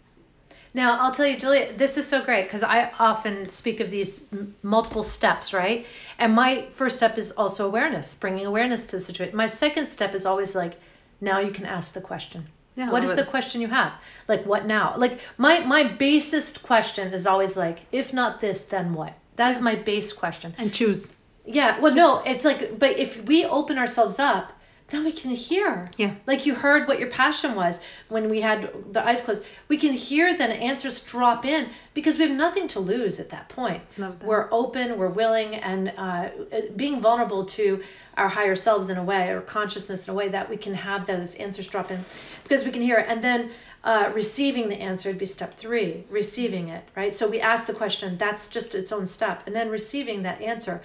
Now, 0.74 0.98
I'll 1.00 1.12
tell 1.12 1.26
you, 1.26 1.36
Julia, 1.36 1.74
this 1.76 1.98
is 1.98 2.08
so 2.08 2.22
great 2.24 2.44
because 2.44 2.62
I 2.62 2.90
often 2.98 3.50
speak 3.50 3.80
of 3.80 3.90
these 3.90 4.24
m- 4.32 4.54
multiple 4.62 5.02
steps, 5.02 5.52
right? 5.52 5.86
And 6.18 6.34
my 6.34 6.68
first 6.72 6.96
step 6.96 7.18
is 7.18 7.30
also 7.32 7.66
awareness, 7.66 8.14
bringing 8.14 8.46
awareness 8.46 8.86
to 8.86 8.96
the 8.96 9.02
situation. 9.02 9.36
My 9.36 9.46
second 9.46 9.88
step 9.88 10.14
is 10.14 10.24
always 10.24 10.54
like, 10.54 10.80
now 11.20 11.40
you 11.40 11.50
can 11.50 11.66
ask 11.66 11.92
the 11.92 12.00
question. 12.00 12.44
Yeah, 12.74 12.90
what 12.90 13.04
is 13.04 13.14
the 13.14 13.24
question 13.24 13.61
you 13.61 13.68
have? 13.68 13.92
Like, 14.28 14.46
what 14.46 14.66
now? 14.66 14.94
Like, 14.96 15.20
my 15.37 15.61
my 15.61 15.85
basest 15.85 16.62
question 16.62 17.12
is 17.12 17.26
always 17.26 17.56
like, 17.56 17.80
if 17.92 18.12
not 18.12 18.40
this, 18.40 18.64
then 18.64 18.94
what? 18.94 19.14
That 19.37 19.54
is 19.54 19.61
my 19.61 19.74
base 19.74 20.12
question. 20.12 20.54
And 20.58 20.72
choose. 20.72 21.11
Yeah. 21.44 21.80
Well, 21.80 21.94
no, 21.94 22.22
it's 22.24 22.44
like, 22.44 22.78
but 22.78 22.98
if 22.98 23.24
we 23.24 23.44
open 23.44 23.76
ourselves 23.78 24.18
up, 24.18 24.52
then 24.92 25.04
we 25.04 25.12
can 25.12 25.30
hear. 25.30 25.90
Yeah. 25.96 26.14
Like 26.26 26.46
you 26.46 26.54
heard 26.54 26.87
what 26.87 27.00
your 27.00 27.11
passion 27.11 27.54
was 27.54 27.80
when 28.08 28.28
we 28.28 28.42
had 28.42 28.70
the 28.92 29.04
eyes 29.04 29.22
closed. 29.22 29.44
We 29.68 29.78
can 29.78 29.92
hear 29.92 30.37
then 30.37 30.52
answers 30.52 31.02
drop 31.02 31.44
in 31.44 31.70
because 31.94 32.18
we 32.18 32.26
have 32.26 32.37
nothing 32.37 32.68
to 32.68 32.80
lose 32.80 33.18
at 33.18 33.30
that 33.30 33.48
point. 33.48 33.82
Love 33.96 34.18
that. 34.20 34.26
We're 34.26 34.48
open, 34.52 34.98
we're 34.98 35.08
willing, 35.08 35.56
and 35.56 35.92
uh, 35.96 36.28
being 36.76 37.00
vulnerable 37.00 37.44
to 37.46 37.82
our 38.16 38.29
higher 38.29 38.57
selves 38.57 38.90
in 38.90 38.98
a 38.98 39.05
way 39.05 39.31
or 39.31 39.40
consciousness 39.40 40.07
in 40.07 40.12
a 40.12 40.16
way 40.16 40.29
that 40.29 40.48
we 40.48 40.57
can 40.57 40.75
have 40.75 41.07
those 41.07 41.35
answers 41.37 41.68
drop 41.68 41.90
in 41.90 42.05
because 42.42 42.64
we 42.64 42.70
can 42.70 42.83
hear 42.83 42.98
it. 42.98 43.07
And 43.09 43.22
then 43.22 43.51
uh, 43.85 44.11
receiving 44.14 44.68
the 44.68 44.77
answer 44.77 45.09
would 45.09 45.18
be 45.18 45.27
step 45.27 45.57
three, 45.57 46.05
receiving 46.09 46.68
it, 46.68 46.85
right? 46.94 47.12
So 47.12 47.29
we 47.29 47.40
ask 47.40 47.66
the 47.66 47.75
question, 47.75 48.16
that's 48.16 48.48
just 48.48 48.75
its 48.75 48.92
own 48.92 49.07
step. 49.07 49.42
And 49.46 49.57
then 49.57 49.68
receiving 49.70 50.22
that 50.22 50.40
answer. 50.40 50.83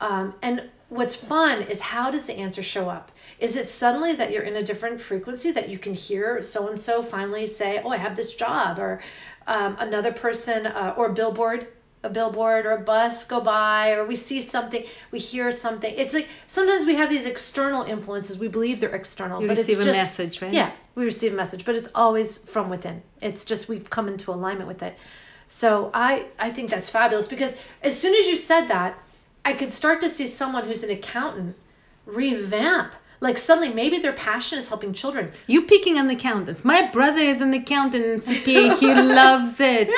Um, 0.00 0.34
and 0.42 0.62
what's 0.88 1.14
fun 1.14 1.62
is 1.62 1.80
how 1.80 2.10
does 2.10 2.26
the 2.26 2.34
answer 2.34 2.62
show 2.62 2.88
up? 2.88 3.10
Is 3.40 3.56
it 3.56 3.68
suddenly 3.68 4.14
that 4.14 4.30
you're 4.30 4.42
in 4.42 4.56
a 4.56 4.62
different 4.62 5.00
frequency 5.00 5.50
that 5.52 5.68
you 5.68 5.78
can 5.78 5.92
hear 5.92 6.42
so 6.42 6.68
and 6.68 6.78
so 6.78 7.02
finally 7.02 7.46
say, 7.46 7.80
"Oh, 7.84 7.90
I 7.90 7.96
have 7.96 8.16
this 8.16 8.34
job," 8.34 8.78
or 8.78 9.02
um, 9.46 9.76
another 9.78 10.12
person, 10.12 10.66
uh, 10.66 10.94
or 10.96 11.10
billboard, 11.10 11.66
a 12.04 12.10
billboard 12.10 12.66
or 12.66 12.72
a 12.72 12.80
bus 12.80 13.24
go 13.24 13.40
by, 13.40 13.92
or 13.92 14.04
we 14.04 14.14
see 14.14 14.40
something, 14.40 14.84
we 15.10 15.18
hear 15.18 15.50
something. 15.50 15.92
It's 15.96 16.14
like 16.14 16.28
sometimes 16.46 16.86
we 16.86 16.94
have 16.94 17.08
these 17.08 17.26
external 17.26 17.82
influences. 17.82 18.38
We 18.38 18.48
believe 18.48 18.78
they're 18.78 18.94
external, 18.94 19.40
You 19.40 19.48
but 19.48 19.56
receive 19.56 19.78
it's 19.78 19.86
a 19.86 19.90
just, 19.90 19.96
message, 19.96 20.42
right? 20.42 20.52
Yeah, 20.52 20.70
we 20.94 21.04
receive 21.04 21.32
a 21.32 21.36
message, 21.36 21.64
but 21.64 21.74
it's 21.74 21.88
always 21.94 22.38
from 22.38 22.68
within. 22.68 23.02
It's 23.20 23.44
just 23.44 23.68
we've 23.68 23.88
come 23.88 24.06
into 24.06 24.30
alignment 24.30 24.68
with 24.68 24.82
it. 24.82 24.96
So 25.48 25.90
I 25.94 26.26
I 26.38 26.50
think 26.52 26.70
that's 26.70 26.88
fabulous 26.88 27.26
because 27.26 27.56
as 27.82 27.98
soon 27.98 28.14
as 28.14 28.26
you 28.26 28.36
said 28.36 28.66
that, 28.68 28.98
I 29.44 29.54
could 29.54 29.72
start 29.72 30.00
to 30.02 30.08
see 30.08 30.26
someone 30.26 30.66
who's 30.66 30.82
an 30.84 30.90
accountant 30.90 31.56
revamp. 32.06 32.92
Like 33.24 33.38
suddenly 33.38 33.72
maybe 33.72 34.00
their 34.00 34.12
passion 34.12 34.58
is 34.58 34.68
helping 34.68 34.92
children. 34.92 35.30
You 35.46 35.62
picking 35.62 35.98
on 35.98 36.08
the 36.08 36.14
accountants. 36.14 36.62
My 36.62 36.90
brother 36.90 37.20
is 37.20 37.40
an 37.40 37.54
accountant 37.54 38.04
in 38.04 38.20
CPA. 38.20 38.78
He 38.80 38.92
loves 38.94 39.56
it. 39.60 39.88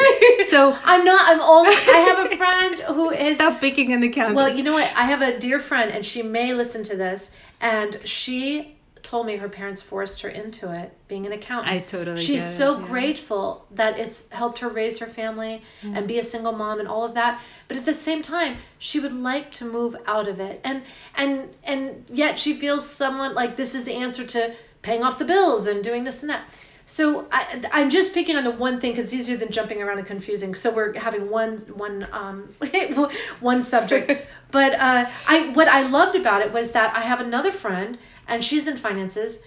So 0.48 0.78
I'm 0.84 1.04
not 1.04 1.22
I'm 1.26 1.40
only 1.40 1.70
I 1.70 1.98
have 2.06 2.32
a 2.32 2.36
friend 2.36 2.78
who 2.96 3.10
is 3.26 3.36
stop 3.38 3.60
picking 3.60 3.92
on 3.92 3.98
the 3.98 4.10
accountants. 4.10 4.36
Well, 4.36 4.56
you 4.56 4.62
know 4.62 4.74
what? 4.74 4.88
I 4.94 5.06
have 5.06 5.22
a 5.22 5.40
dear 5.40 5.58
friend, 5.58 5.90
and 5.90 6.06
she 6.06 6.22
may 6.22 6.54
listen 6.54 6.84
to 6.84 6.96
this. 6.96 7.32
And 7.60 7.98
she 8.04 8.75
told 9.06 9.26
me 9.26 9.36
her 9.36 9.48
parents 9.48 9.80
forced 9.80 10.20
her 10.22 10.28
into 10.28 10.72
it, 10.72 10.92
being 11.08 11.26
an 11.26 11.32
accountant. 11.32 11.74
I 11.74 11.78
totally 11.78 12.20
She's 12.20 12.42
get 12.42 12.50
it, 12.50 12.56
so 12.56 12.78
yeah. 12.78 12.86
grateful 12.86 13.66
that 13.70 13.98
it's 13.98 14.28
helped 14.30 14.58
her 14.58 14.68
raise 14.68 14.98
her 14.98 15.06
family 15.06 15.62
and 15.82 16.06
be 16.08 16.18
a 16.18 16.22
single 16.22 16.52
mom 16.52 16.80
and 16.80 16.88
all 16.88 17.04
of 17.04 17.14
that. 17.14 17.40
But 17.68 17.76
at 17.76 17.84
the 17.84 17.94
same 17.94 18.22
time, 18.22 18.56
she 18.78 19.00
would 19.00 19.12
like 19.12 19.50
to 19.52 19.64
move 19.64 19.96
out 20.06 20.28
of 20.28 20.40
it, 20.40 20.60
and 20.64 20.82
and 21.14 21.54
and 21.64 22.04
yet 22.08 22.38
she 22.38 22.54
feels 22.54 22.88
someone 22.88 23.34
like 23.34 23.56
this 23.56 23.74
is 23.74 23.84
the 23.84 23.94
answer 23.94 24.26
to 24.26 24.54
paying 24.82 25.02
off 25.02 25.18
the 25.18 25.24
bills 25.24 25.66
and 25.66 25.82
doing 25.82 26.04
this 26.04 26.22
and 26.22 26.30
that. 26.30 26.44
So 26.88 27.26
I, 27.32 27.62
I'm 27.72 27.90
just 27.90 28.14
picking 28.14 28.36
on 28.36 28.44
the 28.44 28.52
one 28.52 28.80
thing 28.80 28.92
because 28.92 29.06
it's 29.06 29.14
easier 29.14 29.36
than 29.36 29.50
jumping 29.50 29.82
around 29.82 29.98
and 29.98 30.06
confusing. 30.06 30.54
So 30.54 30.72
we're 30.72 30.96
having 30.98 31.28
one 31.28 31.58
one 31.74 32.08
um 32.12 32.54
one 33.40 33.62
subject. 33.62 34.32
but 34.52 34.74
uh, 34.74 35.06
I 35.28 35.48
what 35.48 35.66
I 35.66 35.82
loved 35.82 36.14
about 36.16 36.42
it 36.42 36.52
was 36.52 36.72
that 36.72 36.94
I 36.94 37.00
have 37.00 37.20
another 37.20 37.50
friend 37.50 37.98
and 38.28 38.44
she's 38.44 38.68
in 38.68 38.76
finances, 38.76 39.42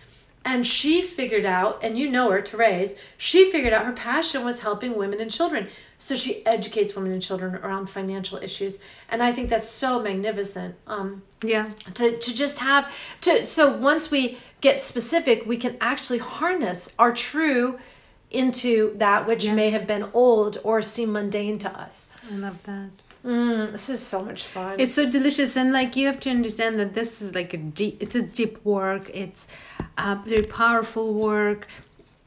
and 0.45 0.67
she 0.67 1.01
figured 1.01 1.45
out, 1.45 1.79
and 1.81 1.97
you 1.97 2.09
know 2.09 2.29
her, 2.29 2.41
Therese. 2.41 2.95
She 3.17 3.51
figured 3.51 3.73
out 3.73 3.85
her 3.85 3.93
passion 3.93 4.43
was 4.45 4.59
helping 4.59 4.95
women 4.95 5.19
and 5.19 5.31
children. 5.31 5.67
So 5.97 6.15
she 6.15 6.45
educates 6.45 6.95
women 6.95 7.11
and 7.11 7.21
children 7.21 7.55
around 7.55 7.87
financial 7.87 8.37
issues, 8.37 8.79
and 9.09 9.21
I 9.21 9.33
think 9.33 9.49
that's 9.49 9.67
so 9.67 10.01
magnificent. 10.01 10.75
Um, 10.87 11.23
yeah. 11.43 11.71
to, 11.93 12.17
to 12.17 12.33
just 12.33 12.59
have 12.59 12.89
to 13.21 13.45
so 13.45 13.75
once 13.77 14.11
we 14.11 14.37
get 14.61 14.81
specific 14.81 15.45
we 15.45 15.57
can 15.57 15.75
actually 15.81 16.19
harness 16.19 16.93
our 16.99 17.13
true 17.13 17.79
into 18.31 18.93
that 18.97 19.25
which 19.27 19.45
may 19.49 19.69
have 19.71 19.87
been 19.87 20.05
old 20.13 20.57
or 20.63 20.81
seem 20.81 21.11
mundane 21.13 21.57
to 21.57 21.69
us 21.85 22.09
I 22.31 22.35
love 22.35 22.61
that. 22.63 22.89
mm, 23.25 23.71
this 23.71 23.89
is 23.89 24.01
so 24.05 24.21
much 24.23 24.43
fun 24.43 24.79
It's 24.79 24.93
so 24.93 25.09
delicious, 25.09 25.57
and 25.57 25.71
like 25.73 25.95
you 25.95 26.05
have 26.07 26.19
to 26.21 26.29
understand 26.29 26.79
that 26.79 26.93
this 26.93 27.21
is 27.21 27.33
like 27.39 27.53
a 27.53 27.57
deep. 27.57 27.97
It's 28.03 28.15
a 28.15 28.21
deep 28.21 28.63
work. 28.63 29.09
It's 29.23 29.47
a 29.97 30.15
very 30.31 30.43
powerful 30.61 31.07
work. 31.13 31.67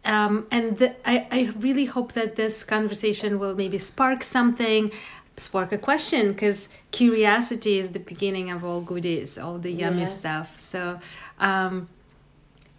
Um, 0.04 0.34
and 0.50 0.76
the, 0.78 0.88
I, 1.08 1.16
I 1.38 1.40
really 1.66 1.84
hope 1.96 2.12
that 2.12 2.34
this 2.36 2.64
conversation 2.64 3.38
will 3.38 3.54
maybe 3.54 3.78
spark 3.78 4.20
something, 4.24 4.90
spark 5.36 5.70
a 5.72 5.78
question, 5.78 6.32
because 6.32 6.68
curiosity 6.90 7.78
is 7.78 7.90
the 7.90 8.00
beginning 8.12 8.50
of 8.50 8.64
all 8.64 8.80
goodies, 8.80 9.38
all 9.38 9.58
the 9.58 9.72
yummy 9.72 10.00
Yes. 10.00 10.18
stuff. 10.18 10.58
So, 10.58 10.98
um, 11.38 11.88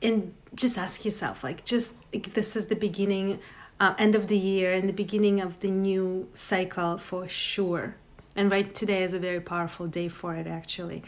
and 0.04 0.34
just 0.56 0.78
ask 0.78 1.06
yourself, 1.06 1.44
like, 1.44 1.66
just 1.66 1.96
like, 2.14 2.34
this 2.34 2.56
is 2.56 2.68
the 2.68 2.76
beginning, 2.76 3.40
uh, 3.80 3.96
end 3.98 4.16
of 4.16 4.28
the 4.28 4.38
year, 4.38 4.74
and 4.74 4.88
the 4.88 4.94
beginning 4.94 5.42
of 5.42 5.62
the 5.62 5.72
new 5.72 6.28
cycle 6.34 6.98
for 6.98 7.28
sure. 7.28 7.96
And 8.36 8.52
right 8.52 8.74
today 8.74 9.04
is 9.04 9.14
a 9.14 9.20
very 9.20 9.40
powerful 9.40 9.88
day 9.88 10.10
for 10.10 10.36
it, 10.36 10.48
actually, 10.48 11.04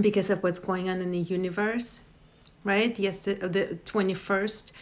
because 0.00 0.30
of 0.30 0.42
what's 0.42 0.58
going 0.58 0.88
on 0.88 1.00
in 1.00 1.10
the 1.10 1.18
universe 1.18 2.02
right? 2.66 2.98
Yes, 2.98 3.24
the 3.24 3.78
twenty 3.84 4.12
first. 4.12 4.72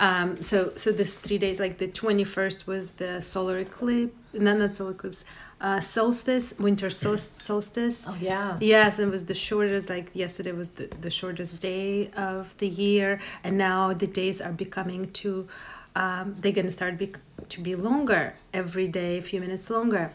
Um, 0.00 0.40
so 0.40 0.72
so 0.76 0.92
this 0.92 1.14
three 1.14 1.36
days, 1.36 1.60
like 1.60 1.76
the 1.76 1.86
twenty 1.86 2.24
first 2.24 2.66
was 2.66 2.92
the 2.92 3.20
solar 3.20 3.58
eclipse, 3.58 4.14
and 4.32 4.46
then 4.46 4.58
not 4.58 4.74
solar 4.74 4.92
eclipse, 4.92 5.26
uh, 5.60 5.78
solstice, 5.78 6.54
winter 6.58 6.88
sol- 6.88 7.16
solstice. 7.48 8.06
Oh 8.08 8.16
yeah. 8.18 8.56
Yes, 8.60 8.98
it 8.98 9.10
was 9.10 9.26
the 9.26 9.34
shortest. 9.34 9.90
Like 9.90 10.10
yesterday 10.14 10.52
was 10.52 10.70
the, 10.70 10.86
the 11.02 11.10
shortest 11.10 11.60
day 11.60 12.08
of 12.16 12.56
the 12.56 12.66
year, 12.66 13.20
and 13.44 13.58
now 13.58 13.92
the 13.92 14.06
days 14.06 14.40
are 14.40 14.52
becoming 14.52 15.12
to. 15.12 15.46
Um, 15.94 16.36
they're 16.40 16.52
gonna 16.52 16.70
start 16.70 16.96
be, 16.96 17.12
to 17.48 17.60
be 17.60 17.74
longer 17.74 18.34
every 18.54 18.88
day, 18.88 19.18
a 19.18 19.22
few 19.22 19.40
minutes 19.40 19.68
longer. 19.68 20.12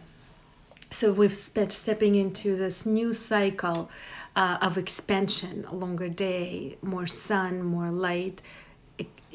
So 0.89 1.11
we've 1.11 1.35
spent 1.35 1.73
stepping 1.73 2.15
into 2.15 2.55
this 2.55 2.85
new 2.85 3.11
cycle 3.11 3.89
uh, 4.35 4.57
of 4.61 4.77
expansion, 4.77 5.65
a 5.69 5.75
longer 5.75 6.07
day, 6.07 6.77
more 6.81 7.05
sun, 7.05 7.61
more 7.61 7.91
light, 7.91 8.41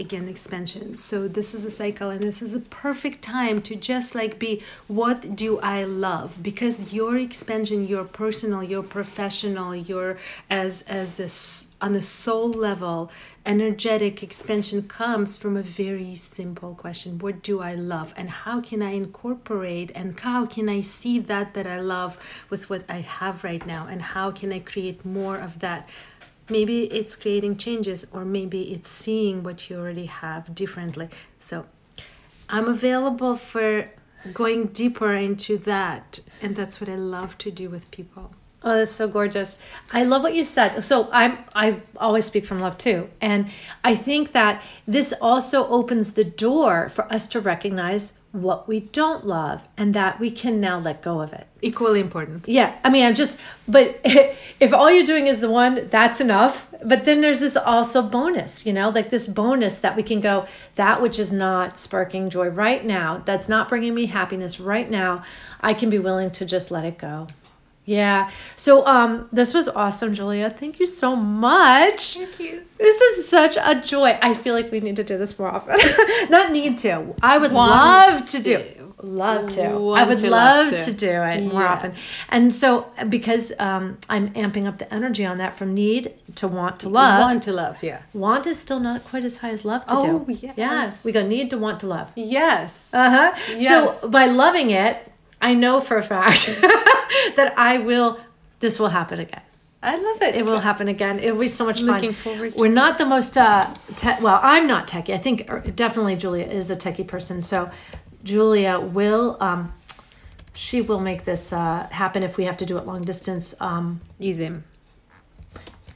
again 0.00 0.28
expansion. 0.28 0.94
So 0.94 1.28
this 1.28 1.54
is 1.54 1.64
a 1.64 1.70
cycle, 1.70 2.10
and 2.10 2.22
this 2.22 2.42
is 2.42 2.54
a 2.54 2.60
perfect 2.60 3.22
time 3.22 3.62
to 3.62 3.76
just 3.76 4.14
like 4.14 4.38
be, 4.38 4.62
what 4.88 5.36
do 5.36 5.58
I 5.60 5.84
love? 5.84 6.42
Because 6.42 6.92
your 6.92 7.16
expansion, 7.16 7.86
your 7.86 8.04
personal, 8.04 8.62
your 8.62 8.82
professional, 8.82 9.76
your 9.76 10.18
as 10.48 10.82
as 10.82 11.20
a 11.20 11.28
on 11.82 11.92
the 11.94 12.02
soul 12.02 12.48
level, 12.48 13.10
energetic 13.46 14.22
expansion 14.22 14.82
comes 14.82 15.38
from 15.38 15.56
a 15.56 15.62
very 15.62 16.14
simple 16.14 16.74
question 16.74 17.18
what 17.18 17.42
do 17.42 17.60
i 17.60 17.74
love 17.74 18.12
and 18.16 18.28
how 18.28 18.60
can 18.60 18.82
i 18.82 18.90
incorporate 18.90 19.90
and 19.94 20.20
how 20.20 20.44
can 20.44 20.68
i 20.68 20.80
see 20.82 21.18
that 21.18 21.54
that 21.54 21.66
i 21.66 21.80
love 21.80 22.18
with 22.50 22.68
what 22.68 22.84
i 22.90 23.00
have 23.00 23.42
right 23.42 23.64
now 23.64 23.86
and 23.88 24.02
how 24.02 24.30
can 24.30 24.52
i 24.52 24.58
create 24.58 25.02
more 25.06 25.38
of 25.38 25.58
that 25.60 25.88
maybe 26.50 26.84
it's 26.84 27.16
creating 27.16 27.56
changes 27.56 28.06
or 28.12 28.24
maybe 28.24 28.72
it's 28.72 28.88
seeing 28.88 29.42
what 29.42 29.68
you 29.68 29.76
already 29.76 30.06
have 30.06 30.54
differently 30.54 31.08
so 31.38 31.66
i'm 32.48 32.68
available 32.68 33.36
for 33.36 33.90
going 34.34 34.66
deeper 34.66 35.14
into 35.14 35.56
that 35.58 36.20
and 36.42 36.54
that's 36.56 36.80
what 36.80 36.90
i 36.90 36.94
love 36.94 37.36
to 37.38 37.50
do 37.50 37.68
with 37.68 37.90
people 37.90 38.32
Oh, 38.62 38.76
that's 38.76 38.92
so 38.92 39.08
gorgeous. 39.08 39.56
I 39.90 40.04
love 40.04 40.22
what 40.22 40.34
you 40.34 40.44
said. 40.44 40.84
So 40.84 41.08
I'm 41.12 41.38
I 41.54 41.80
always 41.96 42.26
speak 42.26 42.44
from 42.44 42.58
love 42.58 42.76
too. 42.76 43.08
And 43.20 43.50
I 43.84 43.96
think 43.96 44.32
that 44.32 44.62
this 44.86 45.14
also 45.20 45.66
opens 45.68 46.12
the 46.12 46.24
door 46.24 46.90
for 46.90 47.10
us 47.10 47.26
to 47.28 47.40
recognize 47.40 48.12
what 48.32 48.68
we 48.68 48.80
don't 48.80 49.26
love 49.26 49.66
and 49.76 49.94
that 49.94 50.20
we 50.20 50.30
can 50.30 50.60
now 50.60 50.78
let 50.78 51.02
go 51.02 51.20
of 51.20 51.32
it. 51.32 51.46
equally 51.62 52.00
important 52.00 52.48
Yeah, 52.48 52.78
I 52.84 52.90
mean, 52.90 53.04
I'm 53.04 53.14
just, 53.14 53.38
but 53.66 54.00
if 54.04 54.72
all 54.72 54.90
you're 54.90 55.06
doing 55.06 55.26
is 55.26 55.40
the 55.40 55.50
one, 55.50 55.88
that's 55.90 56.20
enough. 56.20 56.68
But 56.82 57.04
then 57.04 57.20
there's 57.20 57.40
this 57.40 57.56
also 57.56 58.00
bonus, 58.02 58.64
you 58.64 58.72
know, 58.72 58.88
like 58.88 59.10
this 59.10 59.26
bonus 59.26 59.80
that 59.80 59.96
we 59.96 60.02
can 60.02 60.20
go, 60.20 60.46
that 60.76 61.02
which 61.02 61.18
is 61.18 61.30
not 61.30 61.76
sparking 61.76 62.30
joy 62.30 62.48
right 62.48 62.84
now, 62.84 63.22
that's 63.26 63.48
not 63.48 63.68
bringing 63.68 63.94
me 63.94 64.06
happiness 64.06 64.60
right 64.60 64.90
now, 64.90 65.24
I 65.60 65.74
can 65.74 65.90
be 65.90 65.98
willing 65.98 66.30
to 66.32 66.46
just 66.46 66.70
let 66.70 66.84
it 66.84 66.96
go. 66.96 67.26
Yeah. 67.90 68.30
So 68.56 68.72
um 68.86 69.28
this 69.38 69.52
was 69.58 69.66
awesome, 69.82 70.14
Julia. 70.18 70.48
Thank 70.62 70.78
you 70.80 70.86
so 70.86 71.10
much. 71.16 72.02
thank 72.18 72.38
you 72.40 72.62
This 72.78 72.98
is 73.08 73.28
such 73.28 73.56
a 73.70 73.72
joy. 73.92 74.10
I 74.28 74.32
feel 74.42 74.54
like 74.58 74.70
we 74.74 74.80
need 74.80 74.96
to 74.96 75.04
do 75.12 75.16
this 75.22 75.32
more 75.38 75.48
often. 75.48 75.76
Not 76.36 76.52
need 76.58 76.78
to. 76.86 76.92
I 77.32 77.38
would 77.38 77.52
Want 77.52 77.70
love 77.70 78.28
to 78.34 78.42
do. 78.50 78.56
Love 79.02 79.48
to. 79.56 79.62
I 80.00 80.04
would 80.08 80.18
to 80.18 80.30
love 80.30 80.70
love 80.72 80.78
to. 80.80 80.86
to. 80.86 80.92
do 80.92 81.10
it 81.32 81.40
more 81.52 81.62
Yeah. 81.62 81.72
often. 81.74 81.92
And 82.28 82.52
so 82.60 82.68
because 83.16 83.52
um, 83.58 83.84
I'm 84.14 84.26
amping 84.44 84.66
up 84.68 84.76
the 84.78 84.88
energy 84.98 85.24
on 85.32 85.38
that 85.38 85.56
from 85.56 85.74
need 85.74 86.12
to 86.36 86.46
want 86.48 86.80
to 86.80 86.88
love. 86.88 87.20
want 87.20 87.42
to 87.48 87.52
love 87.52 87.82
yeah 87.82 88.02
Want 88.12 88.46
is 88.46 88.58
still 88.66 88.78
not 88.88 89.02
quite 89.10 89.24
as 89.24 89.38
high 89.38 89.50
as 89.58 89.64
love 89.64 89.82
to 89.86 89.94
Oh, 89.96 90.18
do. 90.28 90.32
yes. 90.32 90.54
Yeah. 90.56 90.90
We 91.04 91.10
go 91.12 91.26
need 91.26 91.48
to 91.50 91.58
want 91.58 91.80
to 91.80 91.86
love. 91.96 92.08
yes 92.16 92.88
Uh 92.92 93.10
huh. 93.16 93.30
Yes. 93.66 93.68
So 94.00 94.08
by 94.08 94.26
loving 94.26 94.70
it, 94.70 95.09
I 95.40 95.54
know 95.54 95.80
for 95.80 95.96
a 95.96 96.02
fact 96.02 96.46
that 97.36 97.54
I 97.56 97.78
will. 97.78 98.20
This 98.60 98.78
will 98.78 98.88
happen 98.90 99.20
again. 99.20 99.40
i 99.82 99.96
love 99.96 100.20
it 100.20 100.34
It 100.34 100.44
will 100.44 100.60
happen 100.60 100.88
again. 100.88 101.18
It 101.18 101.32
will 101.32 101.40
be 101.40 101.48
so 101.48 101.64
much 101.64 101.80
fun. 101.80 101.94
Looking 101.94 102.12
forward 102.12 102.52
to 102.52 102.58
We're 102.58 102.68
not 102.68 102.98
the 102.98 103.06
most 103.06 103.38
uh, 103.38 103.72
te- 103.96 104.20
well. 104.20 104.38
I'm 104.42 104.66
not 104.66 104.86
techie. 104.86 105.14
I 105.14 105.18
think 105.18 105.50
er, 105.50 105.60
definitely 105.60 106.16
Julia 106.16 106.44
is 106.44 106.70
a 106.70 106.76
techie 106.76 107.06
person. 107.06 107.40
So 107.40 107.70
Julia 108.22 108.78
will 108.78 109.38
um, 109.40 109.72
she 110.54 110.82
will 110.82 111.00
make 111.00 111.24
this 111.24 111.52
uh, 111.52 111.88
happen 111.90 112.22
if 112.22 112.36
we 112.36 112.44
have 112.44 112.58
to 112.58 112.66
do 112.66 112.76
it 112.76 112.86
long 112.86 113.00
distance. 113.00 113.54
Um, 113.60 114.00
easy 114.18 114.50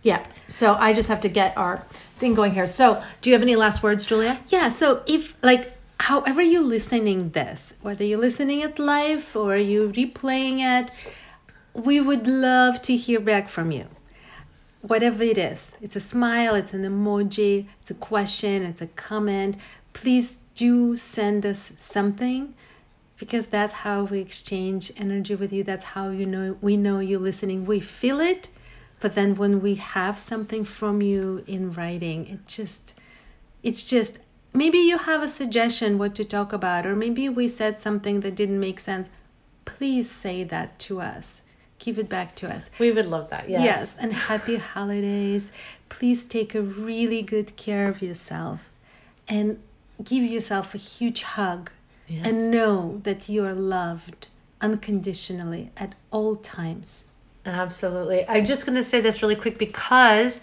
yeah. 0.04 0.22
So 0.48 0.74
I 0.74 0.92
just 0.92 1.08
have 1.08 1.22
to 1.22 1.28
get 1.28 1.56
our 1.56 1.78
thing 2.18 2.34
going 2.34 2.52
here. 2.52 2.66
So 2.66 3.02
do 3.20 3.30
you 3.30 3.34
have 3.34 3.42
any 3.42 3.56
last 3.56 3.82
words, 3.82 4.04
Julia? 4.04 4.40
Yeah, 4.48 4.68
so 4.68 5.02
if 5.06 5.34
like 5.42 5.72
however 6.00 6.42
you're 6.42 6.62
listening 6.62 7.30
this, 7.30 7.74
whether 7.82 8.04
you're 8.04 8.20
listening 8.20 8.60
it 8.60 8.78
live 8.78 9.36
or 9.36 9.56
you're 9.56 9.92
replaying 9.92 10.58
it, 10.58 10.90
we 11.72 12.00
would 12.00 12.26
love 12.26 12.80
to 12.82 12.96
hear 12.96 13.20
back 13.20 13.48
from 13.48 13.70
you. 13.70 13.86
Whatever 14.80 15.24
it 15.24 15.38
is. 15.38 15.74
It's 15.80 15.96
a 15.96 16.00
smile, 16.00 16.54
it's 16.54 16.74
an 16.74 16.82
emoji, 16.82 17.66
it's 17.80 17.90
a 17.90 17.94
question, 17.94 18.62
it's 18.64 18.82
a 18.82 18.86
comment. 18.88 19.56
Please 19.92 20.40
do 20.54 20.96
send 20.96 21.46
us 21.46 21.72
something 21.76 22.54
because 23.16 23.46
that's 23.46 23.72
how 23.72 24.04
we 24.04 24.20
exchange 24.20 24.92
energy 24.96 25.34
with 25.34 25.52
you. 25.52 25.64
That's 25.64 25.84
how 25.84 26.10
you 26.10 26.26
know 26.26 26.56
we 26.60 26.76
know 26.76 26.98
you're 26.98 27.20
listening. 27.20 27.64
We 27.64 27.80
feel 27.80 28.20
it, 28.20 28.50
but 29.00 29.14
then 29.14 29.34
when 29.36 29.60
we 29.60 29.76
have 29.76 30.18
something 30.18 30.64
from 30.64 31.00
you 31.00 31.44
in 31.46 31.72
writing, 31.72 32.26
it 32.26 32.46
just 32.46 32.98
it's 33.62 33.82
just 33.82 34.18
maybe 34.54 34.78
you 34.78 34.98
have 34.98 35.22
a 35.22 35.28
suggestion 35.28 35.98
what 35.98 36.14
to 36.14 36.24
talk 36.24 36.52
about 36.52 36.86
or 36.86 36.94
maybe 36.94 37.28
we 37.28 37.46
said 37.48 37.78
something 37.78 38.20
that 38.20 38.34
didn't 38.34 38.60
make 38.60 38.78
sense 38.78 39.10
please 39.64 40.10
say 40.10 40.44
that 40.44 40.78
to 40.78 41.00
us 41.00 41.42
give 41.78 41.98
it 41.98 42.08
back 42.08 42.34
to 42.36 42.48
us 42.48 42.70
We 42.78 42.92
would 42.92 43.06
love 43.06 43.28
that. 43.30 43.48
Yes. 43.50 43.62
yes 43.64 43.96
and 43.98 44.12
happy 44.12 44.56
holidays 44.74 45.52
please 45.88 46.24
take 46.24 46.54
a 46.54 46.62
really 46.62 47.20
good 47.22 47.56
care 47.56 47.88
of 47.88 48.00
yourself 48.00 48.60
and 49.28 49.58
give 50.02 50.22
yourself 50.24 50.74
a 50.74 50.78
huge 50.78 51.22
hug 51.22 51.70
Yes. 52.06 52.26
and 52.26 52.50
know 52.50 53.00
that 53.04 53.28
you 53.30 53.44
are 53.46 53.54
loved 53.54 54.28
unconditionally 54.60 55.70
at 55.76 55.94
all 56.10 56.36
times 56.36 57.06
Absolutely. 57.46 58.26
I'm 58.26 58.46
just 58.46 58.64
going 58.64 58.76
to 58.76 58.82
say 58.82 59.02
this 59.02 59.20
really 59.20 59.36
quick 59.36 59.58
because 59.58 60.40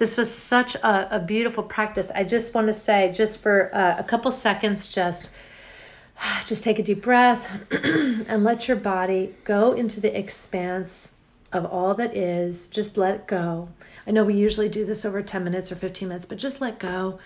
this 0.00 0.16
was 0.16 0.34
such 0.34 0.76
a, 0.76 1.16
a 1.16 1.20
beautiful 1.20 1.62
practice. 1.62 2.10
I 2.14 2.24
just 2.24 2.54
want 2.54 2.68
to 2.68 2.72
say, 2.72 3.12
just 3.14 3.38
for 3.38 3.72
uh, 3.74 3.96
a 3.98 4.02
couple 4.02 4.30
seconds, 4.32 4.88
just 4.88 5.28
just 6.46 6.64
take 6.64 6.78
a 6.78 6.82
deep 6.82 7.02
breath 7.02 7.46
and 7.70 8.42
let 8.42 8.66
your 8.66 8.78
body 8.78 9.34
go 9.44 9.74
into 9.74 10.00
the 10.00 10.18
expanse 10.18 11.16
of 11.52 11.66
all 11.66 11.92
that 11.96 12.16
is. 12.16 12.66
Just 12.68 12.96
let 12.96 13.26
go. 13.26 13.68
I 14.06 14.12
know 14.12 14.24
we 14.24 14.32
usually 14.34 14.70
do 14.70 14.86
this 14.86 15.04
over 15.04 15.20
10 15.20 15.44
minutes 15.44 15.70
or 15.70 15.76
15 15.76 16.08
minutes, 16.08 16.24
but 16.24 16.38
just 16.38 16.62
let 16.62 16.78
go. 16.78 17.18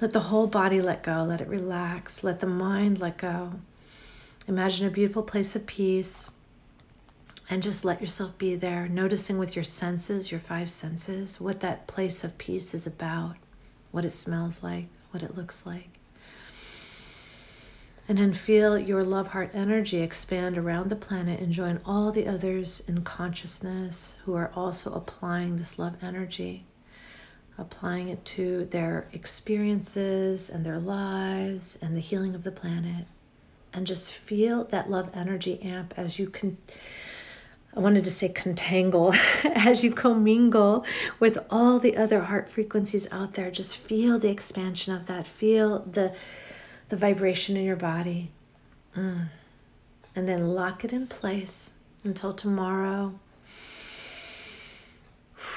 Let 0.00 0.14
the 0.14 0.20
whole 0.20 0.46
body 0.46 0.80
let 0.80 1.02
go. 1.02 1.24
Let 1.24 1.42
it 1.42 1.48
relax. 1.48 2.24
Let 2.24 2.40
the 2.40 2.46
mind 2.46 3.00
let 3.00 3.18
go. 3.18 3.52
Imagine 4.46 4.86
a 4.86 4.90
beautiful 4.90 5.22
place 5.22 5.54
of 5.54 5.66
peace 5.66 6.30
and 7.50 7.62
just 7.62 7.84
let 7.84 8.00
yourself 8.00 8.36
be 8.36 8.54
there, 8.56 8.88
noticing 8.88 9.38
with 9.38 9.56
your 9.56 9.64
senses, 9.64 10.30
your 10.30 10.40
five 10.40 10.70
senses, 10.70 11.40
what 11.40 11.60
that 11.60 11.86
place 11.86 12.22
of 12.22 12.36
peace 12.36 12.74
is 12.74 12.86
about, 12.86 13.36
what 13.90 14.04
it 14.04 14.10
smells 14.10 14.62
like, 14.62 14.86
what 15.12 15.22
it 15.22 15.36
looks 15.36 15.64
like. 15.64 15.88
And 18.06 18.16
then 18.16 18.32
feel 18.32 18.78
your 18.78 19.04
love 19.04 19.28
heart 19.28 19.50
energy 19.52 20.00
expand 20.00 20.56
around 20.56 20.88
the 20.88 20.96
planet 20.96 21.40
and 21.40 21.52
join 21.52 21.80
all 21.84 22.10
the 22.10 22.26
others 22.26 22.82
in 22.88 23.02
consciousness 23.02 24.14
who 24.24 24.34
are 24.34 24.50
also 24.54 24.92
applying 24.94 25.56
this 25.56 25.78
love 25.78 25.96
energy, 26.02 26.64
applying 27.58 28.08
it 28.08 28.24
to 28.24 28.64
their 28.66 29.08
experiences 29.12 30.48
and 30.48 30.64
their 30.64 30.78
lives 30.78 31.78
and 31.82 31.94
the 31.94 32.00
healing 32.00 32.34
of 32.34 32.44
the 32.44 32.50
planet. 32.50 33.06
And 33.74 33.86
just 33.86 34.10
feel 34.10 34.64
that 34.64 34.90
love 34.90 35.10
energy 35.14 35.60
amp 35.62 35.92
as 35.96 36.18
you 36.18 36.30
can. 36.30 36.56
I 37.78 37.80
wanted 37.80 38.04
to 38.06 38.10
say 38.10 38.28
contangle 38.28 39.14
as 39.44 39.84
you 39.84 39.92
commingle 39.92 40.84
with 41.20 41.38
all 41.48 41.78
the 41.78 41.96
other 41.96 42.22
heart 42.22 42.50
frequencies 42.50 43.06
out 43.12 43.34
there. 43.34 43.52
Just 43.52 43.76
feel 43.76 44.18
the 44.18 44.30
expansion 44.30 44.92
of 44.96 45.06
that. 45.06 45.28
Feel 45.28 45.78
the 45.88 46.12
the 46.88 46.96
vibration 46.96 47.56
in 47.56 47.64
your 47.64 47.76
body. 47.76 48.32
Mm. 48.96 49.28
And 50.16 50.28
then 50.28 50.54
lock 50.56 50.84
it 50.84 50.92
in 50.92 51.06
place 51.06 51.74
until 52.02 52.34
tomorrow. 52.34 53.14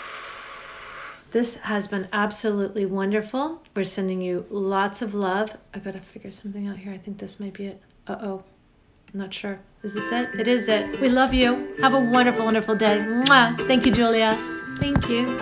This 1.31 1.55
has 1.55 1.88
been 1.88 2.10
absolutely 2.12 2.86
wonderful. 2.86 3.63
We're 3.73 3.86
sending 3.86 4.21
you 4.21 4.45
lots 4.49 5.01
of 5.01 5.15
love. 5.15 5.55
I 5.73 5.79
gotta 5.79 6.01
figure 6.01 6.29
something 6.29 6.67
out 6.67 6.77
here. 6.77 6.91
I 6.91 6.97
think 6.97 7.19
this 7.19 7.39
might 7.39 7.53
be 7.53 7.67
it. 7.67 7.81
Uh 8.05 8.17
oh. 8.21 8.43
I'm 9.13 9.19
not 9.21 9.34
sure. 9.34 9.62
Is 9.84 9.94
this 9.94 10.12
it? 10.12 10.39
It 10.39 10.48
is 10.48 10.67
it. 10.67 11.00
We 11.02 11.10
love 11.10 11.34
you. 11.34 11.74
Have 11.82 11.94
a 11.96 12.00
wonderful, 12.00 12.46
wonderful 12.46 12.76
day. 12.76 13.00
Mwah. 13.00 13.60
Thank 13.62 13.86
you, 13.86 13.91
Julia. 13.91 14.36
thank 14.78 15.10
you 15.10 15.39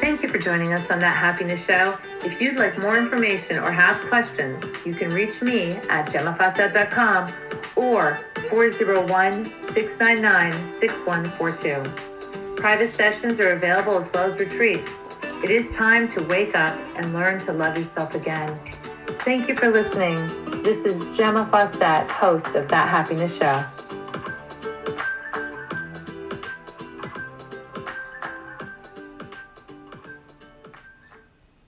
Thank 0.00 0.22
you 0.22 0.28
for 0.28 0.38
joining 0.38 0.72
us 0.72 0.90
on 0.90 0.98
That 1.00 1.16
Happiness 1.16 1.64
Show. 1.64 1.96
If 2.24 2.40
you'd 2.40 2.56
like 2.56 2.78
more 2.80 2.96
information 2.96 3.58
or 3.58 3.70
have 3.70 3.96
questions, 4.08 4.64
you 4.84 4.94
can 4.94 5.10
reach 5.10 5.42
me 5.42 5.72
at 5.90 6.06
gemmafawcett.com 6.06 7.30
or 7.76 8.18
401 8.48 9.44
699 9.60 10.52
6142. 10.52 12.54
Private 12.56 12.90
sessions 12.90 13.38
are 13.38 13.52
available 13.52 13.96
as 13.96 14.10
well 14.12 14.24
as 14.24 14.38
retreats. 14.40 14.98
It 15.44 15.50
is 15.50 15.74
time 15.74 16.08
to 16.08 16.22
wake 16.24 16.56
up 16.56 16.76
and 16.96 17.12
learn 17.12 17.38
to 17.40 17.52
love 17.52 17.76
yourself 17.76 18.14
again. 18.14 18.58
Thank 19.24 19.48
you 19.48 19.54
for 19.54 19.68
listening. 19.68 20.16
This 20.62 20.84
is 20.84 21.16
Gemma 21.16 21.46
Fawcett, 21.46 22.10
host 22.10 22.56
of 22.56 22.68
That 22.68 22.88
Happiness 22.88 23.38
Show. 23.38 23.77